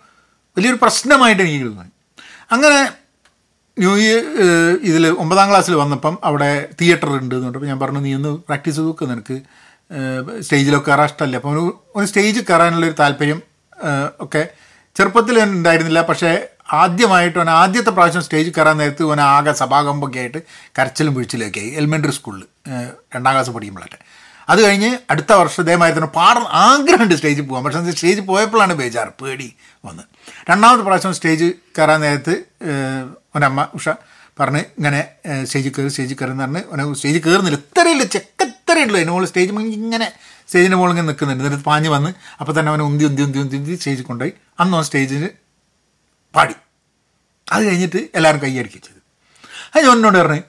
[0.59, 1.90] വലിയൊരു പ്രശ്നമായിട്ട് എനിക്ക് തോന്നി.
[2.52, 2.92] അങ്ങനെ
[3.78, 4.18] ന്യൂ ഇയർ
[4.83, 8.88] ഇതിൽ ഒമ്പതാം ക്ലാസ്സിൽ വന്നപ്പം അവിടെ തിയേറ്റർ ഉണ്ട് എന്ന് പറഞ്ഞപ്പോൾ ഞാൻ പറഞ്ഞു നീ ഒന്ന് പ്രാക്ടീസ് ചെയ്ത്
[8.88, 9.42] നോക്ക് നിനക്ക്.
[10.40, 11.37] സ്റ്റേജിലൊക്കെ കയറാൻ ഇഷ്ടമല്ല?
[11.37, 13.42] അപ്പോൾ ഒരു ഒരു സ്റ്റേജിൽ കയറാനുള്ളൊരു താല്പര്യം
[14.21, 14.49] ഒക്കെ
[14.97, 16.02] ചെറുപ്പത്തിൽ ഉണ്ടായിരുന്നില്ല.
[16.02, 20.38] പക്ഷേ ആദ്യമായിട്ട് അവൻ ആദ്യത്തെ പ്രാവശ്യം സ്റ്റേജിൽ കയറാൻ നേരത്ത് അവൻ ആകെ സഭാകമ്പൊക്കെ ആയിട്ട്
[20.78, 21.68] കരച്ചിലും വീഴ്ചയിലൊക്കെ ആയി.
[21.68, 22.45] എലിമെന്ററി സ്കൂളിൽ
[23.14, 23.99] രണ്ടാം ക്ലാസ് പഠിക്കുമ്പോഴൊക്കെ
[24.49, 27.62] അത് കഴിഞ്ഞ് അടുത്ത വർഷം ഇതേമാതിരി തന്നെ പാടാൻ ആഗ്രഹമുണ്ട് സ്റ്റേജിൽ പോകാൻ.
[27.65, 29.49] പക്ഷേ സ്റ്റേജിൽ പോയപ്പോഴാണ് ബേജാർ പേടി
[29.87, 30.05] വന്ന്.
[30.50, 31.49] രണ്ടാമത്തെ പ്രാവശ്യം സ്റ്റേജ്
[31.79, 32.35] കയറാൻ നേരത്ത്
[33.37, 33.88] ഒരമ്മ ഉഷ
[34.41, 35.00] പറഞ്ഞ് ഇങ്ങനെ
[35.49, 37.59] സ്റ്റേജിൽ കയറി സ്റ്റേജിൽ കയറി എന്ന് പറഞ്ഞ് അവനെ സ്റ്റേജിൽ കയറുന്നില്ല.
[37.65, 40.09] ഇത്രയില്ല ചെക്കത്രയുള്ളൂ അതിന് മുകളിൽ സ്റ്റേജ് ഇങ്ങനെ
[40.49, 41.43] സ്റ്റേജിന്റെ മുകളിൽ ഇങ്ങനെ നിൽക്കുന്നുണ്ട്.
[41.45, 42.11] എന്നിട്ട് പാഞ്ഞ് വന്ന്
[42.41, 44.33] അപ്പോൾ തന്നെ അവനെ ഉന്തി ഉന്തി ഉന്തി ഉന്തി ഉന്തി സ്റ്റേജിൽ കൊണ്ടുപോയി.
[44.61, 45.25] അന്ന് അവൻ സ്റ്റേജിൽ
[46.37, 46.55] പാടി.
[47.55, 49.00] അത് കഴിഞ്ഞിട്ട് എല്ലാവരും കൈയടിക്കുക ചെയ്തു.
[49.73, 50.45] അത് ഞാൻ എന്നോട് പറഞ്ഞു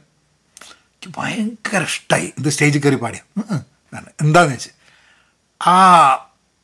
[1.18, 3.22] ഭയങ്കര ഇഷ്ടമായി ഇത് സ്റ്റേജിൽ കയറി പാടിയ.
[3.94, 4.70] എന്താണെന്ന് വെച്ച്
[5.68, 5.78] ആ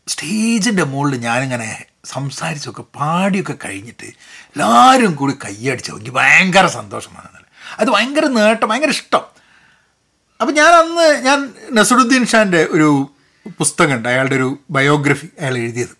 [0.07, 7.29] സ്റ്റേജിന്റെ മുകളിൽ ഞാനിങ്ങനെ സംസാരിച്ചൊക്കെ പാടിയൊക്കെ കഴിഞ്ഞിട്ട് എല്ലാവരും കൂടി കൈയടിച്ചു എനിക്ക് ഭയങ്കര സന്തോഷമാണ്
[7.79, 9.23] അത് ഭയങ്കര നേട്ടം ഭയങ്കര ഇഷ്ടം.
[10.41, 13.09] അപ്പം ഞാൻ അന്ന് ഞാൻ നസറുദ്ദീൻ ഷാന്റെ ഒരു
[13.59, 15.95] പുസ്തകമുണ്ട് അയാളുടെ ഒരു ബയോഗ്രഫി അയാൾ എഴുതിയത്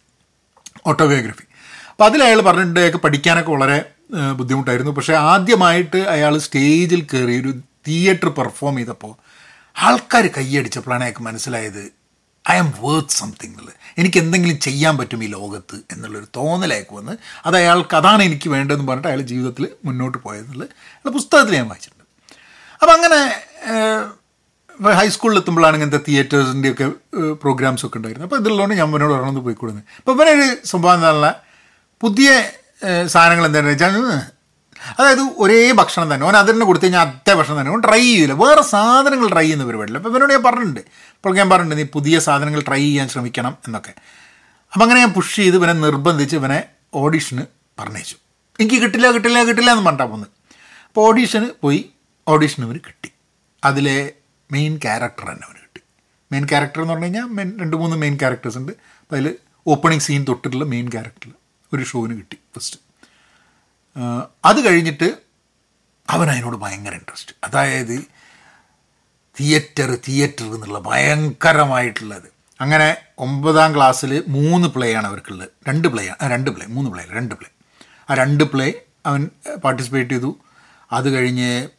[0.88, 1.44] ഓട്ടോബയോഗ്രഫി.
[1.89, 3.86] അപ്പോൾ അതിൽ അയാൾ പറഞ്ഞിട്ടുണ്ട് അയാൾക്ക് പഠിക്കാനൊക്കെ വളരെ
[4.34, 4.92] ബുദ്ധിമുട്ടായിരുന്നു.
[4.92, 7.53] പക്ഷേ ആദ്യമായിട്ട് അയാൾ സ്റ്റേജിൽ കയറി ഒരു
[7.88, 9.13] തിയേറ്റർ പെർഫോം ചെയ്തപ്പോൾ
[9.75, 11.84] ആൾക്കാർ കൈയടിച്ചപ്പോഴാണ് അയാൾക്ക് മനസ്സിലായത്
[12.50, 17.13] ഐ ആം വേർത്ത് സംതിങ് എന്നുള്ളത് എനിക്ക് എന്തെങ്കിലും ചെയ്യാൻ പറ്റും ഈ ലോകത്ത് എന്നുള്ളൊരു തോന്നലേക്ക് വന്ന്
[17.46, 22.03] അത് അയാൾക്ക് അതാണ് എനിക്ക് വേണ്ടതെന്ന് പറഞ്ഞിട്ട് അയാൾ ജീവിതത്തിൽ മുന്നോട്ട് പോയതെന്നുള്ളത് അയാൾ പുസ്തകത്തിൽ ഞാൻ വായിച്ചിട്ടുണ്ട്.
[22.82, 23.20] അപ്പം അങ്ങനെ
[25.00, 26.92] ഹൈസ്കൂളിൽ എത്തുമ്പോഴാണ് ഇങ്ങനത്തെ തിയേറ്റേഴ്സിന്റെയൊക്കെ
[27.42, 31.27] പ്രോഗ്രാംസ് ഒക്കെ ഉണ്ടായിരുന്നു അപ്പോൾ ഇതിലുള്ളതുകൊണ്ട് ഞാൻ ഇവനോട് ഒരെണ്ണം പോയിക്കൊടുന്നത് അപ്പോൾ ഇവനൊരു സംഭവം എന്നുള്ള
[32.01, 32.30] പുതിയ
[33.06, 33.96] സാധനങ്ങൾ എന്താണെന്ന് വെച്ചാൽ
[35.00, 36.25] അതായത് ഒരേ ഭക്ഷണം തന്നെ.
[36.25, 37.72] ഓൻ അതിന് കൊടുത്തു കഴിഞ്ഞാൽ അതേ ഭക്ഷണം തന്നെ.
[37.72, 39.98] ഓൻ ട്രൈ ചെയ്യില്ല വേറെ സാധനങ്ങൾ ട്രൈ ചെയ്യുന്ന പരിപാടിയില്ല.
[39.98, 40.80] അപ്പോൾ ഇവനോട് ഞാൻ പറഞ്ഞിട്ടുണ്ട്.
[41.12, 43.94] ഇപ്പോൾ ഞാൻ പറഞ്ഞിട്ടുണ്ട് നീ പുതിയ സാധനങ്ങൾ ട്രൈ ചെയ്യാൻ ശ്രമിക്കണം എന്നൊക്കെ.
[44.74, 46.63] അപ്പം അങ്ങനെ ഞാൻ പുഷ് ചെയ്ത് ഇവനെ നിർബന്ധിച്ച് ഇവനെ
[46.94, 47.42] ഓഡീഷന്
[47.80, 48.16] പറഞ്ഞയച്ചു.
[48.60, 50.28] എനിക്ക് കിട്ടില്ല കിട്ടില്ല കിട്ടില്ല എന്ന് പറഞ്ഞാൽ പോന്ന്.
[50.88, 51.90] അപ്പോൾ ഓഡീഷന് പോയി.
[52.28, 53.10] ഓഡീഷന് ഇവന് കിട്ടി.
[53.63, 54.12] അതിലെ
[54.52, 55.82] മെയിൻ ക്യാരക്ടർ തന്നെ അവന് കിട്ടി.
[56.32, 58.72] മെയിൻ ക്യാരക്ടർ എന്ന് പറഞ്ഞു കഴിഞ്ഞാൽ രണ്ട് മൂന്ന് മെയിൻ ക്യാരക്ടേഴ്സ് ഉണ്ട്.
[58.72, 59.36] അപ്പോൾ അതിൽ
[59.68, 61.34] ഓപ്പണിംഗ് സീൻ തൊട്ടിട്ടുള്ള മെയിൻ ക്യാരക്ടറിൽ
[61.74, 62.83] ഒരു ഷോവിന് കിട്ടി ഫസ്റ്റ്
[64.46, 65.08] അത് കഴിഞ്ഞിട്ട്
[66.10, 67.96] അവൻ അതിനോട് ഭയങ്കര ഇൻട്രസ്റ്റ് അതായത്
[69.40, 72.28] തിയേറ്റർ തിയേറ്റർ എന്നുള്ള ഭയങ്കരമായിട്ടുള്ളത്.
[72.62, 75.50] അങ്ങനെ ഒമ്പതാം ക്ലാസ്സിൽ മൂന്ന് പ്ലേ ആണ് അവർക്കുള്ളത്.
[75.68, 77.50] രണ്ട് പ്ലേ രണ്ട് പ്ലേ മൂന്ന് പ്ലേ രണ്ട് പ്ലേ
[78.10, 78.68] ആ രണ്ട് പ്ലേ
[79.06, 79.30] അവൻ
[79.64, 80.32] പാർട്ടിസിപ്പേറ്റ് ചെയ്തു.
[80.92, 81.70] അത് കഴിഞ്ഞ്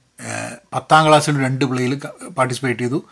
[0.75, 1.95] പത്താം ക്ലാസ്സിലും രണ്ട് പ്ലേയിൽ
[2.39, 3.09] പാർട്ടിസിപ്പേറ്റ് ചെയ്തു.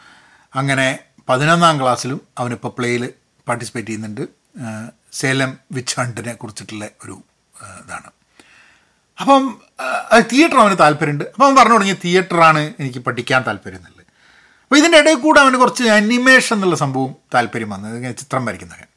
[0.54, 3.12] അങ്ങനെ പതിനൊന്നാം ക്ലാസ്സിലും അവനിപ്പോൾ പ്ലേയിൽ
[3.48, 4.24] പാർട്ടിസിപ്പേറ്റ് ചെയ്യുന്നുണ്ട്.
[5.12, 7.22] സേലം വിച്ച് ഹണ്ടിനെ കുറിച്ചിട്ടുള്ള ഒരു
[7.84, 8.10] ഇതാണ്.
[9.20, 9.42] അപ്പം
[10.30, 11.24] തിയേറ്റർ അവന് താല്പര്യമുണ്ട്.
[11.24, 14.06] അപ്പം അവൻ പറഞ്ഞു തുടങ്ങി തിയേറ്ററാണ് എനിക്ക് പഠിക്കാൻ താല്പര്യം എന്നുള്ളത്.
[14.62, 18.88] അപ്പോൾ ഇതിന്റെ ഇടയിൽ കൂടെ അവന് കുറച്ച് അനിമേഷൻ എന്നുള്ള സംഭവം താല്പര്യം വന്നത് ചിത്രം വരയ്ക്കുന്നതൊക്കെ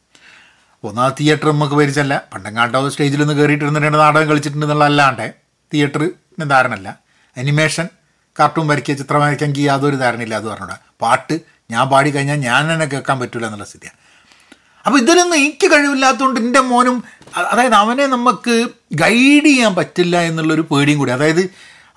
[0.88, 2.16] ഒന്നാ തിയേറ്റർ നമുക്ക് പരിചയമല്ല.
[2.34, 5.34] പണ്ടങ്ങാണ്ടോ സ്റ്റേജിൽ നിന്ന് കയറിയിട്ടിരുന്നിട്ട് നാടകം കളിച്ചിട്ടുണ്ട് അല്ലാണ്ട്
[5.74, 7.00] തിയേറ്ററിന് ധാരണല്ല
[7.38, 7.88] അനിമേഷൻ
[8.40, 11.36] കാർട്ടൂൺ വരയ്ക്കുക ചിത്രം വരയ്ക്കാൻ എനിക്ക് യാതൊരു ധാരണയില്ല അത് പറഞ്ഞൂടാ പാട്ട്
[11.72, 13.98] ഞാൻ പാടി കഴിഞ്ഞാൽ ഞാൻ തന്നെ കേൾക്കാൻ പറ്റില്ല എന്നുള്ള സ്ഥിതിയാണ്.
[14.86, 17.04] അപ്പോൾ ഇതിലൊന്നും എനിക്ക് കഴിവില്ലാത്തതുകൊണ്ട് എന്റെ മോനും
[17.38, 21.12] അതായത് അവനെ നമുക്ക് ഗൈഡ് ചെയ്യാൻ പറ്റില്ല എന്നുള്ളൊരു പേടിയും കൂടി.
[21.12, 21.50] അതായത്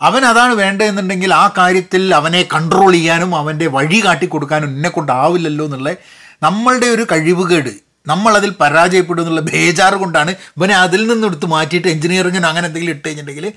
[0.02, 5.95] അവൻ അതാണ് വേണ്ടതെന്നുണ്ടെങ്കിൽ ആ കാര്യത്തിൽ അവനെ കൺട്രോൾ ചെയ്യാനും അവന്റെ വഴി കാട്ടിക്കൊടുക്കാനും എന്നെ കൊണ്ടാവില്ലല്ലോ എന്നുള്ള
[6.42, 7.71] നമ്മളുടെ ഒരു കഴിവുകേട്.
[8.07, 13.52] നമ്മളതിൽ പരാജയപ്പെടും എന്നുള്ള ബേജാറ് കൊണ്ടാണ് ഇവനെ അതിൽ നിന്ന് എടുത്ത് മാറ്റിയിട്ട് എഞ്ചിനീയറിങ്ങിന് അങ്ങനെ എന്തെങ്കിലും ഇട്ട് കഴിഞ്ഞിട്ടുണ്ടെങ്കിൽ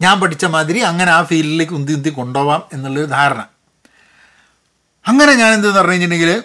[0.00, 3.46] ഞാൻ പഠിച്ച മാതിരി അങ്ങനെ ആ ഫീൽഡിലേക്ക് ഉന്തി ഉന്തി കൊണ്ടുപോകാം എന്നുള്ളൊരു ധാരണ.
[5.06, 6.42] അങ്ങനെ ഞാൻ എന്തെന്ന് പറഞ്ഞു കഴിഞ്ഞിട്ടുണ്ടെങ്കിൽ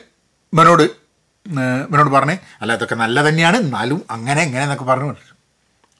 [0.53, 1.00] ഇവനോട്
[1.45, 5.13] ഇവനോട് പറഞ്ഞേ അല്ല ഇതൊക്കെ നല്ല തന്നെയാണ് എന്നാലും അങ്ങനെ എങ്ങനെ എന്നൊക്കെ പറഞ്ഞു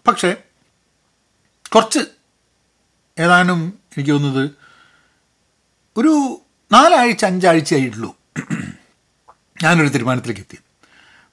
[0.07, 0.35] പക്ഷേ
[1.71, 1.99] കുറച്ച്
[3.19, 3.59] ഏതാനും
[3.93, 4.49] എനിക്ക് തോന്നുന്നത്
[5.97, 8.15] ഒരു നാലാഴ്ച അഞ്ചാഴ്ച ആയിട്ടുള്ളൂ.
[9.63, 10.57] ഞാനൊരു തീരുമാനത്തിലേക്ക് എത്തി.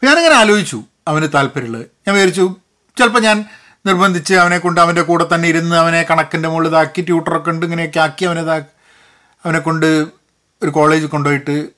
[0.05, 1.87] ഞാനിങ്ങനെ ആലോചിച്ചു അവന് താല്പര്യമുള്ളത്.
[2.07, 2.57] ഞാൻ വിചാരിച്ചു
[2.97, 3.45] ചിലപ്പോൾ ഞാൻ
[3.87, 8.25] നിർബന്ധിച്ച് അവനെ കൊണ്ട് അവന്റെ കൂടെ തന്നെ ഇരുന്ന് അവനെ കണക്കിന്റെ മുകളിൽ ഇതാക്കി ട്യൂട്ടറൊക്കെ ഉണ്ട് ഇങ്ങനെയൊക്കെ ആക്കി
[8.25, 8.41] അവനെ
[9.45, 9.87] അവനെ കൊണ്ട്
[10.63, 11.69] ഒരു കോളേജ് കൊണ്ടുപോയിട്ട്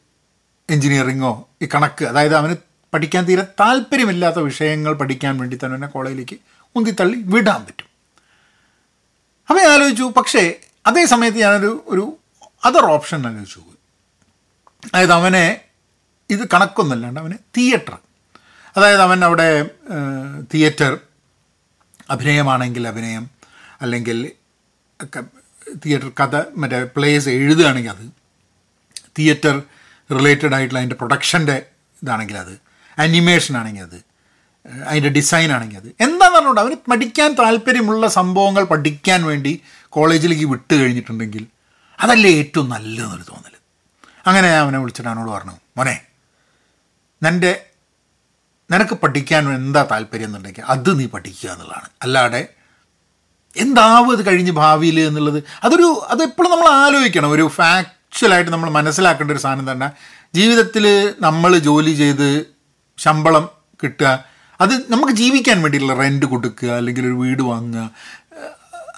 [0.71, 2.05] എൻജിനീയറിങ്ങോ ഈ കണക്ക്.
[2.05, 2.57] അതായത് അവന്
[2.95, 6.37] പഠിക്കാൻ തീരെ താല്പര്യമില്ലാത്ത വിഷയങ്ങൾ പഠിക്കാൻ വേണ്ടി തന്നെ എന്നെ കോളേജിലേക്ക്
[6.77, 7.89] ഉന്തിത്തള്ളി വിടാൻ പറ്റും.
[9.49, 10.43] അപ്പോൾ ഞാൻ ആലോചിച്ചു പക്ഷേ
[10.87, 12.05] അതേ സമയത്ത് ഞാനൊരു ഒരു
[12.65, 13.61] അതർ ഓപ്ഷൻ ആലോചിച്ചു
[14.85, 15.61] അതായത് അവനെ
[16.31, 17.99] ഇത് കണക്കൊന്നുമല്ലാണ്ട് അവന് തിയേറ്റർ
[18.77, 19.49] അതായത് അവൻ അവിടെ
[20.55, 20.99] തിയേറ്റർ
[22.11, 23.31] അഭിനയമാണെങ്കിൽ അഭിനയം
[23.81, 24.19] അല്ലെങ്കിൽ
[25.87, 28.07] തിയേറ്റർ കഥ മറ്റേ പ്ലേസ് എഴുതുകയാണെങ്കിൽ അത്.
[29.19, 29.63] തിയേറ്റർ
[30.11, 31.63] റിലേറ്റഡ് ആയിട്ടുള്ള അതിന്റെ പ്രൊഡക്ഷന്റെ
[32.03, 32.61] ഇതാണെങ്കിൽ അത്.
[32.99, 34.11] അനിമേഷൻ ആണെങ്കിൽ അത്.
[34.87, 35.87] അതിന്റെ ഡിസൈൻ ആണെങ്കിൽ അത്.
[35.87, 41.47] എന്താണെന്ന് പറഞ്ഞുകൊണ്ട് അവന് പഠിക്കാൻ താല്പര്യമുള്ള സംഭവങ്ങൾ പഠിക്കാൻ വേണ്ടി കോളേജിലേക്ക് വിട്ട് കഴിഞ്ഞിട്ടുണ്ടെങ്കിൽ
[42.01, 43.51] അതല്ലേ ഏറ്റവും നല്ലതെന്നൊരു തോന്നൽ
[44.27, 46.01] അങ്ങനെ ഞാൻ അവനെ വിളിച്ചിട്ട് അവനോട് പറഞ്ഞു മോനെ
[47.23, 47.67] നിന്റെ
[48.71, 51.89] നിനക്ക് പഠിക്കാൻ എന്താ താല്പര്യം എന്നുണ്ടെങ്കിൽ അത് നീ പഠിക്കുക എന്നുള്ളതാണ്.
[52.03, 52.49] അല്ലാതെ
[53.57, 55.43] എന്താവും അത് കഴിഞ്ഞ് ഭാവിയിൽ എന്നുള്ളത്?
[55.65, 57.31] അതൊരു അതെപ്പോഴും നമ്മൾ ആലോചിക്കണം.
[57.31, 57.43] ഒരു
[58.13, 59.89] ഫാക്ച്വലായിട്ട് നമ്മൾ മനസ്സിലാക്കേണ്ട ഒരു സാധനം തന്നെ
[60.35, 60.85] ജീവിതത്തിൽ
[61.27, 62.29] നമ്മൾ ജോലി ചെയ്ത്
[62.99, 63.45] ശമ്പളം
[63.83, 64.09] കിട്ടുക.
[64.61, 67.85] അത് നമുക്ക് ജീവിക്കാൻ വേണ്ടിയിട്ടുള്ള റെന്റ് കൊടുക്കുക അല്ലെങ്കിൽ ഒരു വീട് വാങ്ങുക.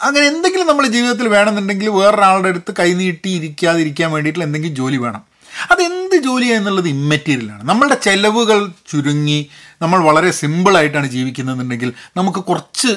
[0.06, 5.22] അങ്ങനെ എന്തെങ്കിലും നമ്മൾ ജീവിതത്തിൽ വേണമെന്നുണ്ടെങ്കിൽ വേറൊരാളുടെ അടുത്ത് കൈനീട്ടി ഇരിക്കാതിരിക്കാൻ വേണ്ടിയിട്ടുള്ള എന്തെങ്കിലും ജോലി വേണം.
[5.70, 9.40] അതെന്ത് ജോലിയാണ് എന്നുള്ളത് ഇമ്മറ്റീരിയലാണ് നമ്മളുടെ ചെലവുകൾ ചുരുങ്ങി
[9.82, 12.92] നമ്മൾ വളരെ സിമ്പിളായിട്ടാണ് ജീവിക്കുന്നതെന്നുണ്ടെങ്കിൽ നമുക്ക് കുറച്ച്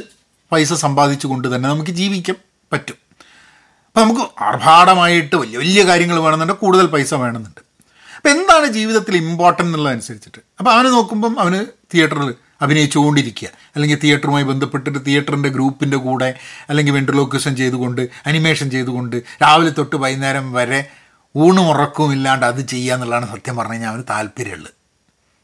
[0.51, 2.37] പൈസ സമ്പാദിച്ചു കൊണ്ട് തന്നെ നമുക്ക് ജീവിക്കാൻ
[2.71, 2.97] പറ്റും.
[3.95, 7.61] അപ്പം നമുക്ക് ആർഭാടമായിട്ട് വലിയ വലിയ കാര്യങ്ങൾ വേണമെന്നുണ്ട് കൂടുതൽ പൈസ വേണമെന്നുണ്ട്.
[8.15, 10.39] അപ്പം എന്താണ് ജീവിതത്തിൽ ഇമ്പോർട്ടന്റ് എന്നുള്ളതനുസരിച്ചിട്ട്?
[10.59, 13.47] അപ്പോൾ അവന് നോക്കുമ്പം അവന് തിയേറ്ററിൽ അഭിനയിച്ചുകൊണ്ടിരിക്കുക.
[13.75, 20.89] അല്ലെങ്കിൽ തിയേറ്ററുമായി ബന്ധപ്പെട്ടിട്ട് തിയേറ്ററിന്റെ ഗ്രൂപ്പിന്റെ കൂടെ അല്ലെങ്കിൽ വെൻട്രലോക്കേഷൻ ചെയ്തുകൊണ്ട് അനിമേഷൻ ചെയ്തുകൊണ്ട് രാവിലെ തൊട്ട് വൈകുന്നേരം വരെ
[21.35, 24.73] ഊണും ഉറക്കവും ഇല്ലാണ്ട് അത് ചെയ്യുക എന്നുള്ളതാണ് സത്യം പറഞ്ഞു കഴിഞ്ഞാൽ അവന് താല്പര്യമുള്ളത്.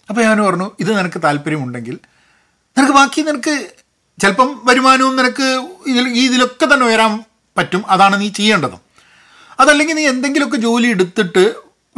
[0.09, 1.99] അപ്പോൾ ഞാൻ പറഞ്ഞു ഇത് നിനക്ക് താല്പര്യമുണ്ടെങ്കിൽ
[2.77, 3.67] നിനക്ക് ബാക്കി നിനക്ക്
[4.21, 7.23] ചിലപ്പം വരുമാനവും നിനക്ക് ഇതിൽ ഇതിലൊക്കെ തന്നെ ഉയരാൻ
[7.61, 7.83] പറ്റും.
[7.87, 8.81] അതാണ് നീ ചെയ്യേണ്ടതും.
[9.59, 11.43] അതല്ലെങ്കിൽ നീ എന്തെങ്കിലുമൊക്കെ ജോലി എടുത്തിട്ട്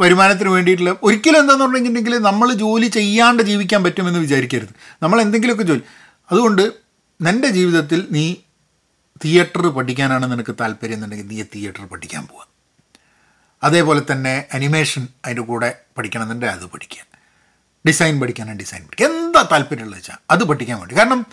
[0.00, 4.72] വരുമാനത്തിന് വേണ്ടിയിട്ടുള്ള ഒരിക്കലും എന്താണെന്ന് പറഞ്ഞിട്ടുണ്ടെങ്കിൽ നമ്മൾ ജോലി ചെയ്യാണ്ട് ജീവിക്കാൻ പറ്റുമെന്ന് വിചാരിക്കരുത്.
[5.02, 5.84] നമ്മൾ എന്തെങ്കിലുമൊക്കെ ജോലി.
[6.32, 6.64] അതുകൊണ്ട്
[7.20, 8.34] നിന്റെ ജീവിതത്തിൽ നീ
[9.24, 12.46] തിയേറ്റർ പഠിക്കാനാണ് നിനക്ക് താല്പര്യം എന്നുണ്ടെങ്കിൽ നീ തിയേറ്റർ പഠിക്കാൻ പോവുക
[13.62, 17.02] അതേപോലെ തന്നെ അനിമേഷൻ അതിന്റെ കൂടെ പഠിക്കണമെന്നുണ്ടെങ്കിൽ അത് പഠിക്കുക.
[17.86, 19.06] ഡിസൈൻ പഠിക്കാനാണ് ഡിസൈൻ പഠിക്കുക.
[19.06, 20.98] എന്താ താല്പര്യമുള്ളത് വെച്ചാൽ അത് പഠിക്കാൻ വേണ്ടി.
[20.98, 21.26] കാരണം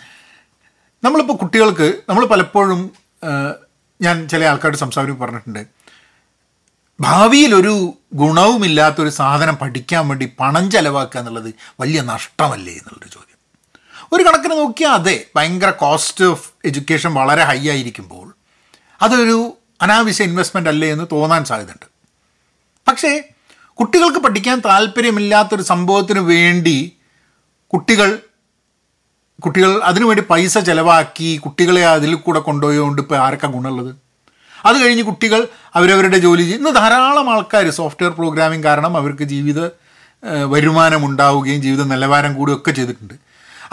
[1.04, 2.82] നമ്മളിപ്പോൾ കുട്ടികൾക്ക് നമ്മൾ പലപ്പോഴും
[4.02, 5.66] ഞാൻ ചില ആൾക്കാരോട് സംസാരിക്കും പറഞ്ഞിട്ടുണ്ട്.
[7.02, 13.38] ഭാവിയിൽ ഒരു ഗുണവുമില്ലാത്തൊരു സാധനം പഠിക്കാൻ വേണ്ടി പണം ചെലവാക്കുക എന്നുള്ളത് വലിയ നഷ്ടമല്ലേ എന്നുള്ളൊരു ചോദ്യം.
[14.12, 18.36] ഒരു കണക്കിന് നോക്കിയാൽ അതെ ഭയങ്കര കോസ്റ്റ് ഓഫ് എഡ്യൂക്കേഷൻ വളരെ ഹൈ ആയിരിക്കുമ്പോൾ
[19.02, 21.86] അതൊരു അനാവശ്യ ഇൻവെസ്റ്റ്മെന്റ് അല്ലേ എന്ന് തോന്നാൻ സാധ്യതയുണ്ട്.
[22.88, 23.24] പക്ഷേ
[23.74, 26.98] കുട്ടികൾക്ക് പഠിക്കാൻ താല്പര്യമില്ലാത്തൊരു സംഭവത്തിന് വേണ്ടി
[27.74, 28.20] കുട്ടികൾ
[29.42, 33.96] കുട്ടികൾ അതിനുവേണ്ടി പൈസ ചിലവാക്കി കുട്ടികളെ അതിൽ കൂടെ കൊണ്ടുപോയതുകൊണ്ട് ഇപ്പോൾ ആർക്കാ ഗുണമുള്ളത്
[34.66, 39.70] അത് കഴിഞ്ഞ് കുട്ടികൾ അവരവരുടെ ജോലി ചെയ്യും ഇന്ന് ധാരാളം ആൾക്കാർ സോഫ്റ്റ്വെയർ പ്രോഗ്രാമിംഗ് കാരണം അവർക്ക് ജീവിത
[40.46, 43.14] വരുമാനം ഉണ്ടാവുകയും ജീവിത നിലവാരം കൂടുകയൊക്കെ ചെയ്തിട്ടുണ്ട്.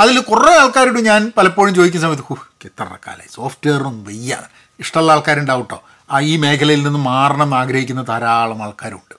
[0.00, 4.38] അതിൽ കുറേ ആൾക്കാരോട് ഞാൻ പലപ്പോഴും ചോദിക്കുന്ന സമയത്ത് ഹു എത്ര കാലമായി സോഫ്റ്റ്വെയറൊന്നും വയ്യ.
[4.80, 9.17] ഇഷ്ടമുള്ള ആൾക്കാരുണ്ടാവും കേട്ടോ ആ ഈ മേഖലയിൽ നിന്ന് മാറണം ആഗ്രഹിക്കുന്ന ധാരാളം ആൾക്കാരുണ്ട്.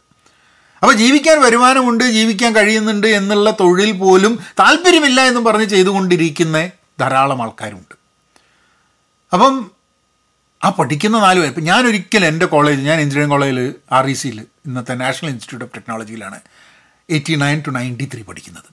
[0.81, 7.95] അപ്പോൾ ജീവിക്കാൻ വരുമാനമുണ്ട് ജീവിക്കാൻ കഴിയുന്നുണ്ട് എന്നുള്ള തൊഴിൽ പോലും താല്പര്യമില്ല എന്നും പറഞ്ഞ് ചെയ്തുകൊണ്ടിരിക്കുന്ന ധാരാളം ആൾക്കാരുണ്ട്.
[9.33, 9.71] അപ്പം
[10.63, 14.39] ആ പഠിക്കുന്ന നാല് പേർ ഇപ്പം ഞാൻ ഒരിക്കലും എന്റെ കോളേജ് ഞാൻ എഞ്ചിനീയറിംഗ് കോളേജിൽ ആർ ഇ സിയിൽ
[14.39, 16.39] ഇന്നത്തെ national institute of ടെക്നോളജിയിലാണ്
[17.09, 18.63] eighty nine to ninety three പഠിക്കുന്നത്.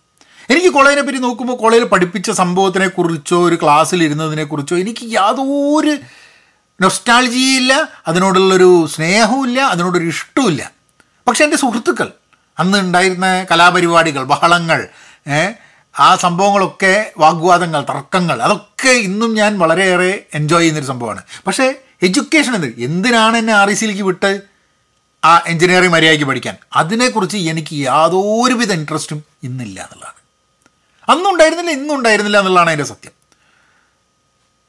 [0.51, 5.99] എനിക്ക് കോളേജിനെ പറ്റി നോക്കുമ്പോൾ കോളേജിൽ പഠിപ്പിച്ച സംഭവത്തിനെക്കുറിച്ചോ ഒരു ക്ലാസ്സിൽ ഇരുന്നതിനെക്കുറിച്ചോ എനിക്ക് യാതൊരു
[6.83, 10.73] നൊസ്റ്റാൾജിയില്ല അതിനോടുള്ളൊരു സ്നേഹവുമില്ല അതിനോടൊരു ഇഷ്ടവുമില്ല.
[11.29, 12.13] പക്ഷെ എന്റെ സുഹൃത്തുക്കൾ
[12.59, 14.89] അന്ന് ഉണ്ടായിരുന്ന കലാപരിപാടികൾ ബഹളങ്ങൾ
[15.99, 21.23] ആ സംഭവങ്ങളൊക്കെ വാഗ്വാദങ്ങൾ തർക്കങ്ങൾ അതൊക്കെ ഇന്നും ഞാൻ വളരെയേറെ എൻജോയ് ചെയ്യുന്നൊരു സംഭവമാണ്.
[21.47, 22.75] പക്ഷേ എഡ്യൂക്കേഷൻ എന്ത്?
[22.79, 24.43] എന്തിനാണ് എന്നെ ആർ ഇ സിയിലേക്ക് വിട്ട്
[25.25, 26.57] ആ എഞ്ചിനീയറിംഗ് മര്യാദയ്ക്ക് പഠിക്കാൻ?
[26.73, 30.21] അതിനെക്കുറിച്ച് എനിക്ക് യാതൊരുവിധ ഇൻട്രസ്റ്റും ഇന്നില്ല എന്നുള്ളതാണ്.
[31.09, 33.13] അന്നും ഉണ്ടായിരുന്നില്ല ഇന്നും ഉണ്ടായിരുന്നില്ല എന്നുള്ളതാണ് അതിന്റെ സത്യം.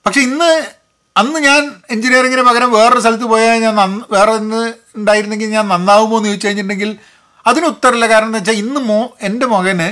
[0.05, 0.76] പക്ഷേ ഇന്ന്
[1.17, 3.75] അന്ന് ഞാൻ എഞ്ചിനീയറിങ്ങിന് പകരം വേറൊരു സ്ഥലത്ത് പോയാൽ ഞാൻ
[4.11, 4.61] വേറെ ഒന്ന്
[4.95, 6.91] ഉണ്ടായിരുന്നെങ്കിൽ ഞാൻ നന്നാവുമോ എന്ന് ചോദിച്ചു കഴിഞ്ഞിട്ടുണ്ടെങ്കിൽ
[7.45, 9.87] അതിന് ഉത്തരമില്ല കാരണം എന്ന് വെച്ചാൽ ഇന്ന് മോ എന്റെ മകന്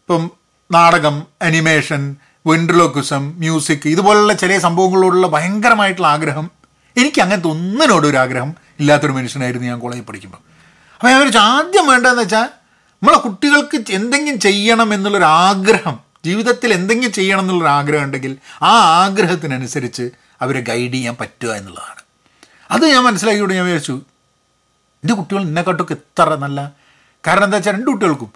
[0.00, 0.24] ഇപ്പം
[0.70, 2.02] നാടകം അനിമേഷൻ
[2.46, 6.46] വെൻട്രലോക്വിസം മ്യൂസിക് ഇതുപോലുള്ള ചെറിയ സംഭവങ്ങളോടുള്ള ഭയങ്കരമായിട്ടുള്ള ആഗ്രഹം
[6.96, 10.40] എനിക്ക് അങ്ങനത്തെ ഒന്നിനോടൊരു ഒരു ആഗ്രഹം ഇല്ലാത്തൊരു മനുഷ്യനായിരുന്നു ഞാൻ കോളേജിൽ പഠിക്കുമ്പോൾ
[11.00, 12.46] അപ്പോൾ ഞാൻ വിചാരിച്ചു ആദ്യം വേണ്ടതെന്ന് വെച്ചാൽ
[13.02, 20.06] നമ്മളെ കുട്ടികൾക്ക് എന്തെങ്കിലും ചെയ്യണം എന്നുള്ളൊരു ആഗ്രഹം ജീവിതത്തിൽ എന്തെങ്കിലും ചെയ്യണം എന്നുള്ളൊരു ആഗ്രഹം ഉണ്ടെങ്കിൽ ആ ആഗ്രഹത്തിനനുസരിച്ച്
[20.42, 22.02] അവരെ ഗൈഡ് ചെയ്യാൻ പറ്റുക എന്നുള്ളതാണ്.
[22.70, 23.96] അത് ഞാൻ മനസ്സിലാക്കിയോട് ഞാൻ വിചാരിച്ചു
[25.02, 26.72] എന്റെ കുട്ടികൾ എന്നെക്കാട്ടൊക്കെ എത്ര നല്ല
[27.26, 28.30] കാരണം എന്താ വെച്ചാൽ രണ്ട് കുട്ടികൾക്കും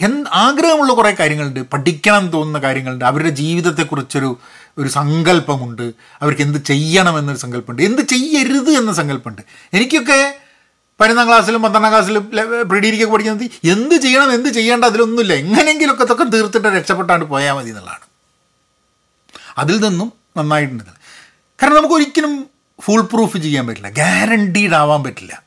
[0.00, 4.38] എന്ത് ആഗ്രഹമുള്ള കുറേ കാര്യങ്ങളുണ്ട് പഠിക്കണം എന്ന് തോന്നുന്ന കാര്യങ്ങളുണ്ട് അവരുടെ ജീവിതത്തെക്കുറിച്ചൊരു
[4.78, 9.42] ഒരു സങ്കല്പമുണ്ട് അവർക്ക് എന്ത് ചെയ്യണം എന്നൊരു സങ്കല്പമുണ്ട് എന്ത് ചെയ്യരുത് എന്ന സങ്കല്പമുണ്ട്.
[9.74, 10.18] എനിക്കൊക്കെ
[11.00, 12.30] പതിനൊന്നാം ക്ലാസ്സിലും പന്ത്രണ്ടാം ക്ലാസ്സിലും
[12.68, 18.06] പ്രീഡിയിലേക്ക് പഠിക്കുന്നത് എന്ത് ചെയ്യണം എന്ത് ചെയ്യേണ്ട അതിലൊന്നുമില്ല എങ്ങനെയെങ്കിലുമൊക്കെ തൊക്കെ തീർത്തിട്ട് രക്ഷപ്പെട്ടാണ്ട് പോയാൽ മതി എന്നുള്ളതാണ്.
[19.58, 20.84] അതിൽ നിന്നും നന്നായിട്ടുണ്ട്.
[21.62, 22.46] കാരണം നമുക്ക് ഒരിക്കലും
[22.80, 23.88] ഫുൾ പ്രൂഫ് ചെയ്യാൻ പറ്റില്ല.
[23.88, 25.42] ഗ്യാരണ്ടീഡ് ആവാൻ പറ്റില്ല.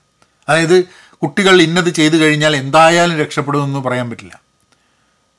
[0.50, 0.84] അതായത്
[1.24, 4.42] കുട്ടികൾ ഇന്നത് ചെയ്തു കഴിഞ്ഞാൽ എന്തായാലും രക്ഷപ്പെടുമെന്ന് പറയാൻ പറ്റില്ല.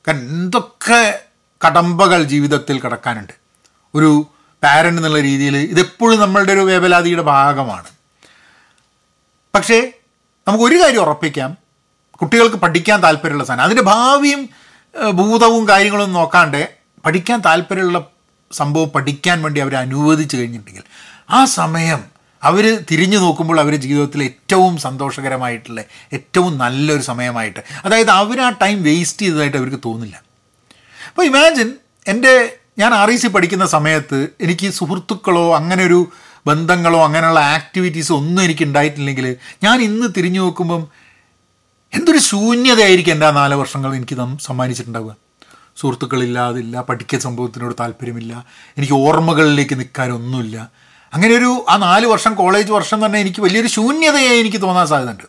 [0.07, 1.21] കാരണം എന്തൊക്കെ
[1.67, 3.33] കടമ്പകൾ ജീവിതത്തിൽ കിടക്കാനുണ്ട്.
[3.95, 4.27] ഒരു
[4.63, 7.87] പാരന്റ് എന്നുള്ള രീതിയിൽ ഇതെപ്പോഴും നമ്മളുടെ ഒരു വേവലാതിയുടെ ഭാഗമാണ്.
[9.55, 9.93] പക്ഷേ
[10.47, 11.57] നമുക്കൊരു കാര്യം ഉറപ്പിക്കാം.
[12.21, 13.63] കുട്ടികൾക്ക് പഠിക്കാൻ താല്പര്യമുള്ള സാധനം.
[13.63, 14.49] അതിന്റെ ഭാവിയും
[15.11, 18.10] ഭൂതവും കാര്യങ്ങളും നോക്കാണ്ട് പഠിക്കാൻ താല്പര്യമുള്ള
[18.53, 20.83] സംഭവം പഠിക്കാൻ വേണ്ടി അവരെ അനുവദിച്ചു കഴിഞ്ഞിട്ടുണ്ടെങ്കിൽ
[21.29, 25.81] ആ സമയം അവർ തിരിഞ്ഞു നോക്കുമ്പോൾ അവരുടെ ജീവിതത്തിൽ ഏറ്റവും സന്തോഷകരമായിട്ടുള്ള
[26.13, 27.59] ഏറ്റവും നല്ലൊരു സമയമായിട്ട്.
[27.85, 30.23] അതായത് അവർ ആ ടൈം വേസ്റ്റ് ചെയ്തതായിട്ട് അവർക്ക് തോന്നില്ല.
[31.07, 31.73] അപ്പോൾ ഇമാജിൻ
[32.07, 36.07] എന്റെ ഞാൻ ആർ ഇ സി പഠിക്കുന്ന സമയത്ത് എനിക്ക് സുഹൃത്തുക്കളോ അങ്ങനെ ഒരു
[36.47, 40.87] ബന്ധങ്ങളോ അങ്ങനെയുള്ള ആക്ടിവിറ്റീസോ ഒന്നും എനിക്ക് ഉണ്ടായിട്ടില്ലെങ്കിൽ ഞാൻ ഇന്ന് തിരിഞ്ഞു നോക്കുമ്പം
[41.93, 45.15] എന്തൊരു ശൂന്യതയായിരിക്കും എന്റെ ആ നാല് വർഷങ്ങൾ എനിക്ക് സമ്മാനിച്ചിട്ടുണ്ടാവുക.
[45.81, 48.33] സുഹൃത്തുക്കളില്ല പഠിക്ക സംഭവത്തിനോട് താല്പര്യമില്ല
[48.77, 50.57] എനിക്ക് ഓർമ്മകളിലേക്ക് നിൽക്കാനൊന്നുമില്ല.
[51.13, 55.27] അങ്ങനെ ഒരു ആ നാല് വർഷം കോളേജ് വർഷം തന്നെ എനിക്ക് വലിയൊരു ശൂന്യതയായി എനിക്ക് തോന്നാൻ സാധ്യതയുണ്ട്.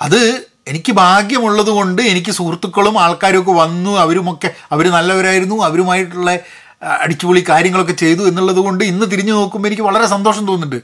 [0.00, 0.20] അത്
[0.68, 6.38] എനിക്ക് ഭാഗ്യമുള്ളത് കൊണ്ട് എനിക്ക് സുഹൃത്തുക്കളും ആൾക്കാരും ഒക്കെ വന്നു അവരുമൊക്കെ അവർ നല്ലവരായിരുന്നു അവരുമായിട്ടുള്ള
[7.00, 10.80] അടിച്ചുപൊളി കാര്യങ്ങളൊക്കെ ചെയ്തു എന്നുള്ളത് കൊണ്ട് ഇന്ന് തിരിഞ്ഞു നോക്കുമ്പോൾ എനിക്ക് വളരെ സന്തോഷം തോന്നുന്നുണ്ട്.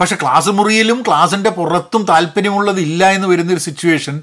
[0.00, 4.22] പക്ഷെ ക്ലാസ് മുറിയിലും ക്ലാസ്സിന്റെ പുറത്തും താല്പര്യമുള്ളതില്ല എന്ന് വരുന്നൊരു സിറ്റുവേഷൻ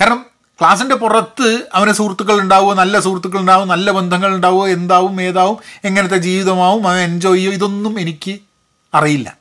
[0.00, 0.24] കാരണം
[0.60, 2.74] ക്ലാസ്സിന്റെ പുറത്ത് അവന് സുഹൃത്തുക്കൾ ഉണ്ടാവുമോ?
[2.74, 4.68] നല്ല സുഹൃത്തുക്കൾ ഉണ്ടാവും നല്ല ബന്ധങ്ങൾ ഉണ്ടാവുമോ?
[4.68, 5.22] എന്താവും?
[5.22, 5.58] ഏതാവും?
[5.84, 6.88] എങ്ങനത്തെ ജീവിതമാവും?
[6.88, 7.52] അവൻ എൻജോയ് ചെയ്യോ?
[7.52, 8.38] ഇതൊന്നും എനിക്ക്
[8.94, 9.36] അറിയില്ല.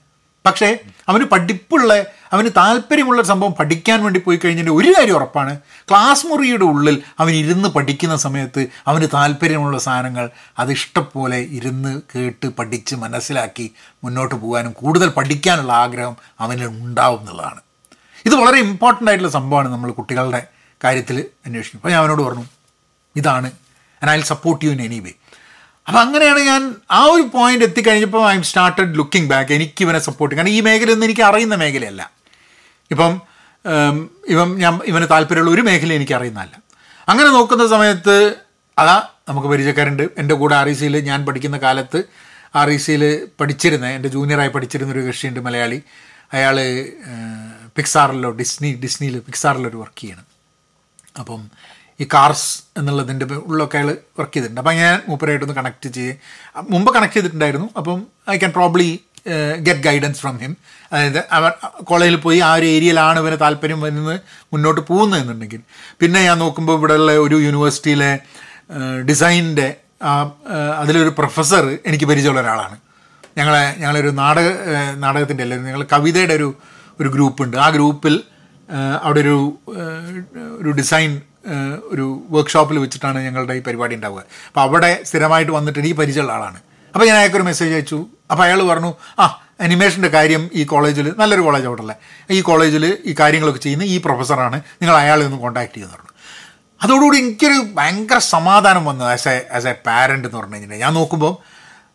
[0.46, 0.78] പക്ഷേ
[1.10, 5.60] അവന് പഠിപ്പുള്ള അവന് താല്പര്യമുള്ള സംഭവം പഠിക്കാൻ വേണ്ടി പോയി കഴിഞ്ഞതിന്റെ ഒരു കാര്യം ഉറപ്പാണ്.
[5.90, 12.96] ക്ലാസ് മുറിയുടെ ഉള്ളിൽ അവൻ ഇരുന്ന് പഠിക്കുന്ന സമയത്ത് അവന് താല്പര്യമുള്ള സാധനങ്ങൾ അത് ഇഷ്ടംപോലെ ഇരുന്ന് കേട്ട് പഠിച്ച്
[12.96, 13.72] മനസ്സിലാക്കി
[14.04, 17.62] മുന്നോട്ട് പോകാനും കൂടുതൽ പഠിക്കാനുള്ള ആഗ്രഹം അവന് ഉണ്ടാവും എന്നുള്ളതാണ്.
[18.26, 21.78] ഇത് വളരെ ഇമ്പോർട്ടന്റ് ആയിട്ടുള്ള സംഭവമാണ് നമ്മൾ കുട്ടികളുടെ കാര്യത്തിൽ അന്വേഷിക്കും.
[21.78, 22.46] അപ്പോൾ ഞാൻ അവനോട് പറഞ്ഞു
[23.16, 23.52] ഇതാണ്.
[24.04, 25.12] And I support you in any way
[25.88, 30.36] അപ്പം അങ്ങനെയാണ് ഞാൻ ആ ഒരു point എത്തിക്കഴിഞ്ഞപ്പോൾ I am started looking back എനിക്ക് ഇവനെ സപ്പോർട്ട്
[30.36, 32.12] കാരണം ഈ മേഖലയൊന്നും എനിക്ക് അറിയുന്ന മേഖലയല്ല.
[32.92, 33.22] ഇപ്പം
[34.28, 36.56] ഇവൻ ഞാൻ ഇവന് താല്പര്യമുള്ള ഒരു മേഖല എനിക്ക് അറിയുന്നതല്ല.
[37.10, 38.36] അങ്ങനെ നോക്കുന്ന സമയത്ത്
[38.78, 38.98] അതാ
[39.30, 40.04] നമുക്ക് പരിചയക്കാരുണ്ട്.
[40.18, 42.04] എന്റെ കൂടെ ആർ ഇ സിയിൽ ഞാൻ പഠിക്കുന്ന കാലത്ത്
[42.56, 45.80] ആർ ഇ സിയിൽ പഠിച്ചിരുന്ന എന്റെ ജൂനിയറായി പഠിച്ചിരുന്ന ഒരു കക്ഷിയുണ്ട് മലയാളി.
[46.34, 46.58] അയാൾ
[47.76, 50.27] പിക്സാറിലോ ഡിസ്നി ഡിസ്നിയിൽ പിക്സാറിലൊരു വർക്ക് ചെയ്യണം.
[51.20, 51.42] അപ്പം
[52.02, 52.50] ഈ കാർസ്
[52.80, 54.62] എന്നുള്ളതിന്റെ ഉള്ളൊക്കെ അയാൾ വർക്ക് ചെയ്തിട്ടുണ്ട്.
[54.62, 56.18] അപ്പം ഞാൻ മൂപ്പരായിട്ടൊന്ന് കണക്ട് ചെയ്ത്
[56.74, 57.70] മുമ്പ് കണക്ട് ചെയ്തിട്ടുണ്ടായിരുന്നു.
[57.78, 58.00] അപ്പം
[58.30, 58.90] I can probably
[59.68, 60.52] get guidance from him
[60.92, 61.52] അതായത് അവർ
[61.84, 64.20] കോളേജിൽ പോയി ആ ഒരു ഏരിയയിലാണ് ഇവന് താല്പര്യം വരുന്നത്
[64.54, 65.62] മുന്നോട്ട് പോകുന്നതെന്നുണ്ടെങ്കിൽ.
[66.02, 68.12] പിന്നെ ഞാൻ നോക്കുമ്പോൾ ഇവിടെയുള്ള ഒരു യൂണിവേഴ്സിറ്റിയിലെ
[69.10, 69.68] ഡിസൈനിന്റെ
[70.82, 72.78] അതിലൊരു പ്രൊഫസർ എനിക്ക് പരിചയമുള്ള ഒരാളാണ്.
[73.38, 74.48] ഞങ്ങളെ ഞങ്ങളൊരു നാടക
[75.04, 76.50] നാടകത്തിന്റെ അല്ല ഞങ്ങൾ കവിതയുടെ ഒരു
[77.02, 78.16] ഒരു ഗ്രൂപ്പുണ്ട് ആ ഗ്രൂപ്പിൽ
[79.04, 79.58] അവിടെ ഒരു
[80.62, 81.22] ഒരു ഡിസൈൻ
[81.92, 84.24] ഒരു വർക്ക്ഷോപ്പിൽ വെച്ചിട്ടാണ് ഞങ്ങളുടെ ഈ പരിപാടി ഉണ്ടാവുക.
[84.48, 86.60] അപ്പോൾ അവിടെ സ്ഥിരമായിട്ട് വന്നിട്ട് എനിക്ക് പരിചയമുള്ള ആളാണ്.
[86.94, 88.06] അപ്പോൾ ഞാൻ അയാൾക്കൊരു മെസ്സേജ് അയച്ചു.
[88.32, 89.26] അപ്പോൾ അയാൾ പറഞ്ഞു ആ
[89.62, 91.96] അനിമേഷന്റെ കാര്യം ഈ കോളേജിൽ നല്ലൊരു കോളേജ് അവിടെ
[92.30, 96.14] ഈ കോളേജിൽ ഈ കാര്യങ്ങളൊക്കെ ചെയ്യുന്ന ഈ പ്രൊഫസറാണ് നിങ്ങൾ അയാളെ ഒന്ന് കോൺടാക്ട് ചെയ്യുന്ന പറഞ്ഞു.
[96.84, 101.34] അതോടുകൂടി എനിക്കൊരു ഭയങ്കര സമാധാനം വന്നു as a as a parent എന്ന് പറഞ്ഞു കഴിഞ്ഞിട്ടുണ്ടെങ്കിൽ ഞാൻ നോക്കുമ്പോൾ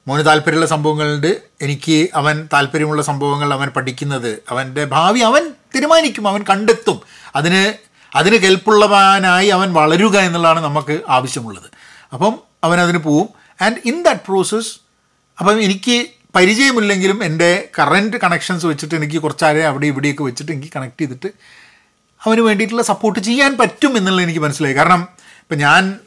[0.08, 1.40] മോന് താല്പര്യമുള്ള സംഭവങ്ങളുണ്ട്.
[1.62, 7.02] എനിക്ക് അവൻ താല്പര്യമുള്ള സംഭവങ്ങൾ അവൻ പഠിക്കുന്നത് അവന്റെ ഭാവി അവൻ തീരുമാനിക്കും അവൻ കണ്ടെത്തും.
[7.36, 7.74] അതിന്
[8.16, 11.68] അതിന് കെൽപ്പുള്ളവനായി അവൻ വളരുക എന്നുള്ളതാണ് നമുക്ക് ആവശ്യമുള്ളത്.
[12.12, 13.28] അപ്പം അവൻ അതിന് പോവും.
[13.62, 14.72] ആൻഡ് ഇൻ ദാറ്റ് പ്രോസസ്സ്
[15.38, 21.26] അപ്പം എനിക്ക് പരിചയമില്ലെങ്കിലും എന്റെ കറന്റ് കണക്ഷൻസ് വെച്ചിട്ട് എനിക്ക് കുറച്ചാരെ അവിടെ ഇവിടെയൊക്കെ വെച്ചിട്ട് എനിക്ക് കണക്ട് ചെയ്തിട്ട്
[22.24, 24.74] അവന് വേണ്ടിയിട്ടുള്ള സപ്പോർട്ട് ചെയ്യാൻ പറ്റും എന്നുള്ളത് എനിക്ക് മനസ്സിലായി.
[24.74, 25.08] കാരണം
[25.40, 25.98] ഇപ്പം ഞാൻ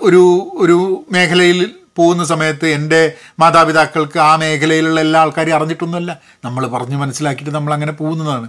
[0.00, 0.22] ഒരു
[0.54, 6.20] ഒരു മേഖലയിൽ പോകുന്ന സമയത്ത് എന്റെ മാതാപിതാക്കൾക്ക് ആ മേഖലയിലുള്ള എല്ലാ ആൾക്കാരെയും അറിഞ്ഞിട്ടൊന്നുമല്ല.
[6.44, 8.48] നമ്മൾ പറഞ്ഞ് മനസ്സിലാക്കിയിട്ട് നമ്മൾ അങ്ങനെ പോകുന്നതാണ്.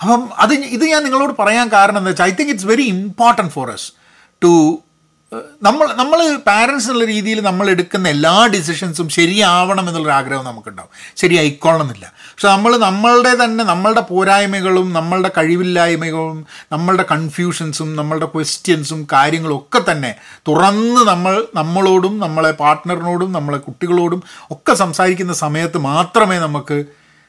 [0.00, 3.70] അപ്പം അത് ഇത് ഞാൻ നിങ്ങളോട് പറയാൻ കാരണം എന്താ വെച്ചാൽ I think it's very important for
[3.70, 3.92] us
[4.44, 4.82] to
[5.62, 10.90] നമ്മൾ നമ്മൾ പാരൻസ് എന്നുള്ള രീതിയിൽ നമ്മൾ എടുക്കുന്ന എല്ലാ ഡിസിഷൻസും ശരിയാവണം എന്നുള്ളൊരു ആഗ്രഹം നമുക്കുണ്ടാവും.
[11.16, 19.56] ശരിയായിക്കോളണം എന്നില്ല പക്ഷെ നമ്മൾ നമ്മളുടെ തന്നെ നമ്മളുടെ പോരായ്മകളും നമ്മളുടെ കഴിവില്ലായ്മകളും നമ്മളുടെ കൺഫ്യൂഷൻസും നമ്മളുടെ ക്വസ്റ്റ്യൻസും കാര്യങ്ങളും
[19.56, 20.16] ഒക്കെ തന്നെ
[20.48, 26.84] തുറന്ന് നമ്മൾ നമ്മളോടും നമ്മളെ പാർട്ട്ണറിനോടും നമ്മളെ കുട്ടികളോടും ഒക്കെ സംസാരിക്കുന്ന സമയത്ത് മാത്രമേ നമുക്ക്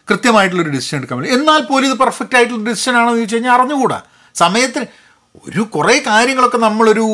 [0.08, 1.34] കൃത്യമായിട്ടുള്ളൊരു ഡിസിഷൻ എടുക്കാൻ പറ്റൂ.
[1.34, 4.02] എന്നാൽ പോലും ഇത് പെർഫെക്റ്റ് ആയിട്ടുള്ള ഡിസിഷൻ ആണെന്ന് ചോദിച്ചു കഴിഞ്ഞാൽ അറിഞ്ഞുകൂടാ.
[4.36, 4.86] സമയത്തിന്
[5.36, 7.06] ഒരു കുറേ കാര്യങ്ങളൊക്കെ നമ്മളൊരു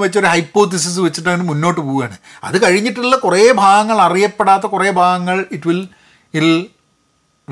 [0.00, 2.16] വെച്ച് ഒരു ഹൈപ്പോത്തിസിസ് വെച്ചിട്ട് അതിന് മുന്നോട്ട് പോവുകയാണ്.
[2.44, 5.88] അത് കഴിഞ്ഞിട്ടുള്ള കുറേ ഭാഗങ്ങൾ അറിയപ്പെടാത്ത കുറേ ഭാഗങ്ങൾ ഇറ്റ് വിൽ
[6.34, 6.66] ഇൽ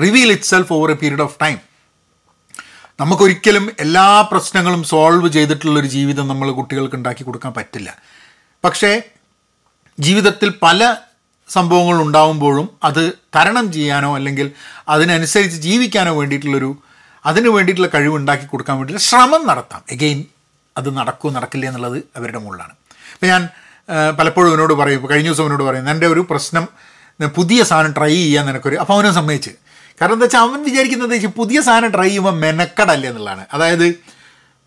[0.01, 1.57] reveal itself over a period of time
[2.99, 7.97] നമുക്കൊരിക്കലും എല്ലാ പ്രശ്നങ്ങളും സോൾവ് ചെയ്തിട്ടുള്ളൊരു ജീവിതം നമ്മൾ കുട്ടികൾക്ക് ഉണ്ടാക്കി കൊടുക്കാൻ പറ്റില്ല.
[8.63, 9.01] പക്ഷേ
[9.99, 10.95] ജീവിതത്തിൽ പല
[11.49, 14.51] സംഭവങ്ങൾ ഉണ്ടാവുമ്പോഴും അത് തരണം ചെയ്യാനോ അല്ലെങ്കിൽ
[14.89, 16.77] അതിനനുസരിച്ച് ജീവിക്കാനോ വേണ്ടിയിട്ടുള്ളൊരു
[17.29, 19.81] അതിന് വേണ്ടിയിട്ടുള്ള കഴിവ് ഉണ്ടാക്കി കൊടുക്കാൻ വേണ്ടിയിട്ടുള്ള ശ്രമം നടത്താം.
[19.95, 20.19] എഗെയിൻ
[20.77, 22.73] അത് നടക്കുമോ നടക്കില്ല എന്നുള്ളത് അവരുടെ മുകളിലാണ്.
[23.15, 23.43] ഇപ്പം ഞാൻ
[24.19, 26.65] പലപ്പോഴും അവനോട് പറയും ഇപ്പോൾ കഴിഞ്ഞ ദിവസം അവനോട് പറയും എന്റെ ഒരു പ്രശ്നം
[27.37, 29.51] പുതിയ സാധനം ട്രൈ ചെയ്യാൻ നിനക്കൊരു അപ്പോൾ അവനെ സമ്മതിച്ച്.
[29.99, 33.43] കാരണം എന്താ വെച്ചാൽ അവൻ വിചാരിക്കുന്നത് പുതിയ സാധനം ട്രൈ ചെയ്യുമ്പോൾ മെനക്കടല്ലേ എന്നുള്ളതാണ്.
[33.55, 33.85] അതായത്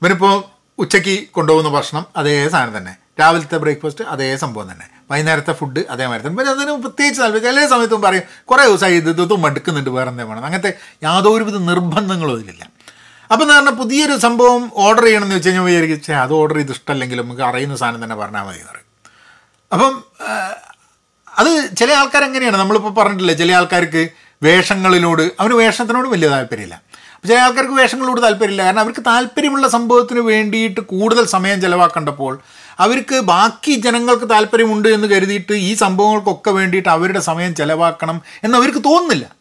[0.03, 0.35] ഇവനിപ്പോൾ
[0.83, 2.95] ഉച്ചയ്ക്ക് കൊണ്ടുപോകുന്ന ഭക്ഷണം അതേ സാധനം തന്നെ.
[3.21, 4.87] രാവിലത്തെ ബ്രേക്ക്ഫാസ്റ്റ് അതേ സംഭവം തന്നെ.
[5.11, 6.23] വൈകുന്നേരത്തെ ഫുഡ് അതേമാതിരി.
[6.27, 10.25] തന്നെ പിന്നെ അതിന് പ്രത്യേകിച്ച് താല്പര്യം ചില സമയത്തും പറയും കുറേ ദിവസമായി ഇത് ഇതും മടുക്കുന്നുണ്ട് വേറെ എന്തേ
[10.31, 10.45] വേണം.
[10.45, 12.65] അങ്ങനത്തെ യാതൊരുവിധ നിർബന്ധങ്ങളും ഇതിലില്ല
[13.33, 17.43] അപ്പം എന്ന് പറഞ്ഞാൽ പുതിയൊരു സംഭവം ഓർഡർ ചെയ്യണമെന്ന് വെച്ച് കഴിഞ്ഞാൽ വിചാരിക്കും അത് ഓർഡർ ചെയ്ത് ഇഷ്ടമല്ലെങ്കിലും നമുക്ക്
[17.43, 18.87] അറിയുന്ന സാധനം തന്നെ പറഞ്ഞാൽ മതി എന്ന് പറയും.
[19.73, 19.93] അപ്പം
[21.39, 24.09] അത് ചില ആൾക്കാർ എങ്ങനെയാണ് നമ്മളിപ്പോൾ പറഞ്ഞിട്ടില്ലേ ചില ആൾക്കാർക്ക്
[24.43, 26.83] വേഷങ്ങളിലോട് അവന് വേഷത്തിനോട് വലിയ താല്പര്യമില്ല.
[27.27, 28.65] ചില ആൾക്കാർക്ക് വേഷങ്ങളോട് താല്പര്യമില്ല.
[28.65, 32.39] കാരണം അവർക്ക് താല്പര്യമുള്ള സംഭവത്തിന് വേണ്ടിയിട്ട് കൂടുതൽ സമയം ചിലവാക്കേണ്ടപ്പോൾ
[32.79, 39.37] അവർക്ക് ബാക്കി ജനങ്ങൾക്ക് താല്പര്യമുണ്ട് എന്ന് കരുതിയിട്ട് ഈ സംഭവങ്ങൾക്കൊക്കെ വേണ്ടിയിട്ട് അവരുടെ സമയം ചിലവാക്കണം എന്ന് അവർക്ക് തോന്നുന്നില്ല.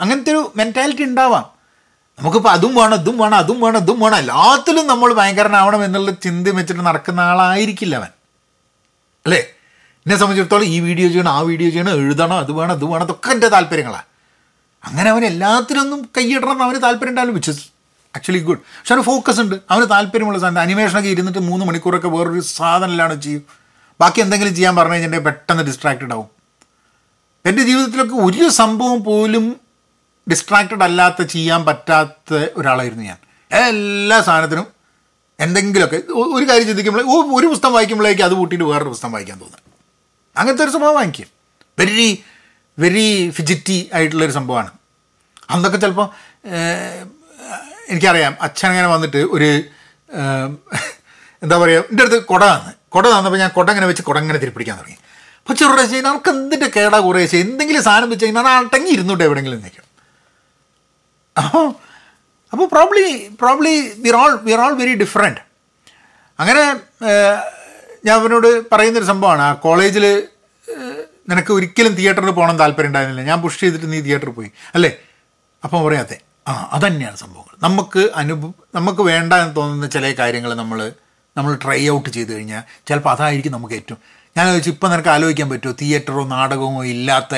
[0.00, 1.56] അങ്ങനത്തെ ഒരു മെന്റാലിറ്റി ഉണ്ടാവാം.
[2.18, 4.16] നമുക്കിപ്പോൾ അതും വേണം ഇതും വേണം അതും വേണം ഇതും വേണം.
[4.16, 8.08] എല്ലാത്തിലും നമ്മൾ ഭയങ്കരനാവണം എന്നുള്ള ചിന്ത വെച്ചിട്ട് നടക്കുന്ന ആളായിരിക്കില്ല അവൻ.
[9.26, 9.38] അല്ലേ?
[10.06, 13.48] എന്നെ സംബന്ധിച്ചിടത്തോളം ഈ വീഡിയോ ചെയ്യണം ആ വീഡിയോ ചെയ്യണം എഴുതണം അത് വേണം ഇത് വേണം അതൊക്കെ എന്റെ
[13.48, 14.04] താല്പര്യങ്ങളാണ്
[14.84, 17.75] അങ്ങനെ അവൻ എല്ലാത്തിലൊന്നും കൈയിടണം എന്ന് അവന് താല്പര്യം ഉണ്ടാവില്ല.
[18.16, 19.56] ആക്ച്വലി ഗുഡ് പക്ഷെ അവന് ഫോക്കസ് ഉണ്ട്.
[19.70, 20.62] അവന് താല്പര്യമുള്ള സാധനം.
[20.62, 23.42] അനിമേഷനൊക്കെ ഇരുന്നിട്ട് മൂന്ന് മണിക്കൂറൊക്കെ വേറൊരു സാധനമില്ലാണ് ചെയ്യും.
[24.00, 26.28] ബാക്കി എന്തെങ്കിലും ചെയ്യാൻ പറഞ്ഞു കഴിഞ്ഞിട്ടുണ്ടെങ്കിൽ പെട്ടെന്ന് ഡിസ്ട്രാക്റ്റഡ് ആവും.
[27.46, 29.44] എന്റെ ജീവിതത്തിലൊക്കെ ഒരു സംഭവം പോലും
[30.30, 33.18] ഡിസ്ട്രാക്റ്റഡ് അല്ലാത്ത ചെയ്യാൻ പറ്റാത്ത ഒരാളായിരുന്നു ഞാൻ.
[33.52, 34.66] എല്ലാ സാധനത്തിനും
[35.40, 35.98] എന്തെങ്കിലുമൊക്കെ
[36.36, 37.02] ഒരു കാര്യം ചിന്തിക്കുമ്പോൾ
[37.40, 39.72] ഒരു പുസ്തകം വായിക്കുമ്പോഴേക്ക് അത് കൂട്ടിയിട്ട് വേറൊരു പുസ്തകം വായിക്കാൻ തോന്നുന്നു
[40.36, 41.26] അങ്ങനത്തെ ഒരു സംഭവം വാങ്ങിക്കും
[41.78, 42.24] വെരി
[42.78, 44.70] വെരി ഫിജിറ്റി ആയിട്ടുള്ളൊരു സംഭവമാണ്.
[45.50, 46.08] അന്നൊക്കെ ചിലപ്പോൾ
[47.90, 49.48] എനിക്കറിയാം അച്ഛൻ അങ്ങനെ വന്നിട്ട് ഒരു
[51.44, 52.72] എന്താ പറയുക എന്റെ അടുത്ത് കുട തന്ന്.
[52.94, 54.98] കുട തന്നപ്പോൾ ഞാൻ കുട ഇങ്ങനെ വെച്ച് കുട ഇങ്ങനെ തിരിപ്പിടിക്കാൻ തുടങ്ങി.
[55.48, 59.60] പക്ഷെ ഒരു കഴിഞ്ഞാൽ നമുക്ക് എന്തിന്റെ കേടാ കുറേ വെച്ച് എന്തെങ്കിലും സാധനം വെച്ച് കഴിഞ്ഞാൽ അടങ്ങി ഇരുന്നോട്ടെ എവിടെയെങ്കിലും
[59.64, 59.84] നിൽക്കും.
[61.36, 61.66] അപ്പോൾ
[62.52, 63.06] അപ്പോൾ probably
[63.42, 63.72] probably
[64.04, 65.40] we're all we're all very different
[66.38, 66.62] അങ്ങനെ
[68.06, 69.42] ഞാൻ അവനോട് പറയുന്നൊരു സംഭവമാണ്.
[69.42, 70.04] ആ കോളേജിൽ
[71.30, 73.22] നിനക്ക് ഒരിക്കലും തിയേറ്ററിൽ പോകണം താല്പര്യം ഉണ്ടായിരുന്നില്ല.
[73.30, 74.50] ഞാൻ പുഷ് ചെയ്തിട്ട് നീ തിയേറ്ററിൽ പോയി.
[74.74, 74.90] അല്ലേ?
[75.64, 77.54] അപ്പം പറയാത്തെ ആ അതന്നെയാണ് സംഭവങ്ങൾ.
[77.62, 80.92] നമുക്ക് അനുഭവം നമുക്ക് വേണ്ട എന്ന് തോന്നുന്ന ചില കാര്യങ്ങൾ നമ്മൾ
[81.36, 84.00] നമ്മൾ ട്രൈ ഔട്ട് ചെയ്ത് കഴിഞ്ഞാൽ ചിലപ്പോൾ അതായിരിക്കും നമുക്ക് ഏറ്റവും
[84.36, 87.34] ഞാൻ ചോദിച്ചു ഇപ്പം നിനക്ക് ആലോചിക്കാൻ പറ്റുമോ തിയേറ്ററോ നാടകമോ ഇല്ലാത്ത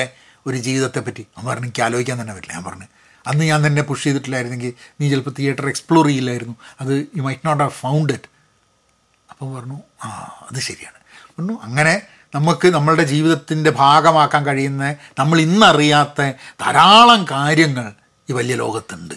[0.47, 1.27] ഒരു ജീവിതത്തെ പറ്റി?
[1.37, 2.53] അവൻ പറഞ്ഞു എനിക്ക് ആലോചിക്കാൻ തന്നെ പറ്റില്ല.
[2.53, 2.87] ഞാൻ പറഞ്ഞു
[3.27, 6.55] അന്ന് ഞാൻ തന്നെ പുഷ് ചെയ്തിട്ടില്ലായിരുന്നെങ്കിൽ നീ ചിലപ്പോൾ തിയേറ്റർ എക്സ്പ്ലോർ ചെയ്യില്ലായിരുന്നു.
[6.81, 8.29] അത് you might not have found it
[9.31, 10.09] അപ്പം പറഞ്ഞു ആ
[10.51, 10.99] അത് ശരിയാണ്.
[11.29, 12.01] പറഞ്ഞു അങ്ങനെ
[12.35, 16.21] നമുക്ക് നമ്മളുടെ ജീവിതത്തിന്റെ ഭാഗമാക്കാൻ കഴിയുന്ന നമ്മൾ ഇന്നറിയാത്ത
[16.61, 17.93] ധാരാളം കാര്യങ്ങൾ
[18.29, 19.15] ഈ വലിയ ലോകത്തുണ്ട്.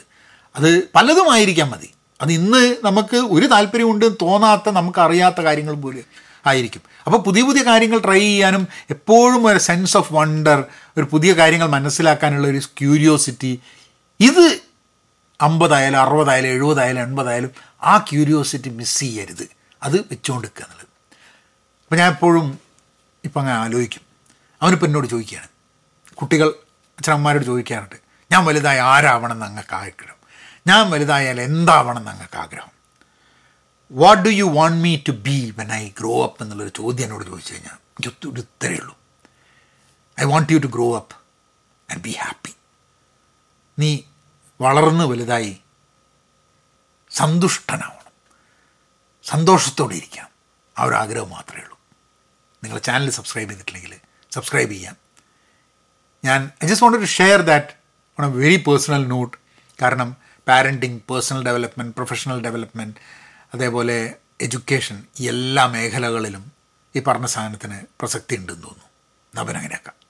[0.56, 1.90] അത് പലതുമായിരിക്കാം മതി.
[2.20, 6.04] അത് ഇന്ന് നമുക്ക് ഒരു താല്പര്യമുണ്ട് തോന്നാത്ത നമുക്കറിയാത്ത കാര്യങ്ങൾ പോലും
[6.46, 6.82] ആയിരിക്കും.
[7.06, 10.64] അപ്പോൾ പുതിയ പുതിയ കാര്യങ്ങൾ ട്രൈ ചെയ്യാനും എപ്പോഴും ഒരു സെൻസ് ഓഫ് വണ്ടർ
[10.96, 13.60] ഒരു പുതിയ കാര്യങ്ങൾ മനസ്സിലാക്കാനുള്ള ഒരു ക്യൂരിയോസിറ്റി
[14.20, 14.60] ഇത്
[15.40, 17.50] അമ്പതായാലും അറുപതായാലും എഴുപതായാലും എൺപതായാലും
[17.82, 19.48] ആ ക്യൂരിയോസിറ്റി മിസ് ചെയ്യരുത്.
[19.82, 20.88] അത് വെച്ചുകൊണ്ടിരിക്കുക എന്നുള്ളത്.
[21.82, 22.58] അപ്പോൾ ഞാൻ എപ്പോഴും
[23.24, 24.00] ഇപ്പം അങ്ങനെ ആലോചിക്കും
[24.62, 25.48] അവനിപ്പോൾ എന്നോട് ചോദിക്കുകയാണ്.
[26.14, 26.48] കുട്ടികൾ
[26.98, 28.01] അച്ഛനമ്മമാരോട് ചോദിക്കാറുണ്ട്.
[28.32, 30.16] ഞാൻ വലുതായി ആരാവണം എന്ന് അങ്ങക്ക് ആഗ്രഹം.
[30.66, 32.70] ഞാൻ വലുതായാൽ എന്താവണം എന്ന് അങ്ങക്ക് ആഗ്രഹം?
[33.92, 37.52] What do you want me to be when I grow up എന്നുള്ളൊരു ചോദ്യം എന്നോട് ചോദിച്ചു
[37.52, 38.98] കഴിഞ്ഞാൽ എനിക്ക് ഒത്തിരി ഉത്തരേ ഉള്ളൂ.
[40.20, 41.16] I want you to grow up
[41.92, 42.54] and be happy
[43.78, 43.98] നീ
[44.60, 45.56] വളർന്ന് വലുതായി
[47.10, 48.12] സന്തുഷ്ടനാവണം.
[49.24, 50.28] സന്തോഷത്തോടെ ഇരിക്കാം
[50.78, 51.78] ആ ഒരു ആഗ്രഹം മാത്രമേ ഉള്ളൂ.
[52.64, 53.96] നിങ്ങൾ ചാനൽ സബ്സ്ക്രൈബ് ചെയ്തിട്ടില്ലെങ്കിൽ
[54.32, 54.96] സബ്സ്ക്രൈബ് ചെയ്യാം.
[56.24, 57.81] ഞാൻ I just want to share that
[58.18, 59.36] on a very personal note
[59.82, 60.16] കാരണം
[60.48, 62.98] parenting personal development professional development
[63.54, 66.44] അതേപോലെ എഡ്യൂക്കേഷൻ എല്ലാ മേഖലകളിലും
[66.96, 68.88] ഈ പറഞ്ഞ സാധനത്തിന് പ്രസക്തി ഉണ്ടെന്ന് തോന്നുന്നു
[69.34, 70.01] നവൻ അങ്ങനെയാക്കാം.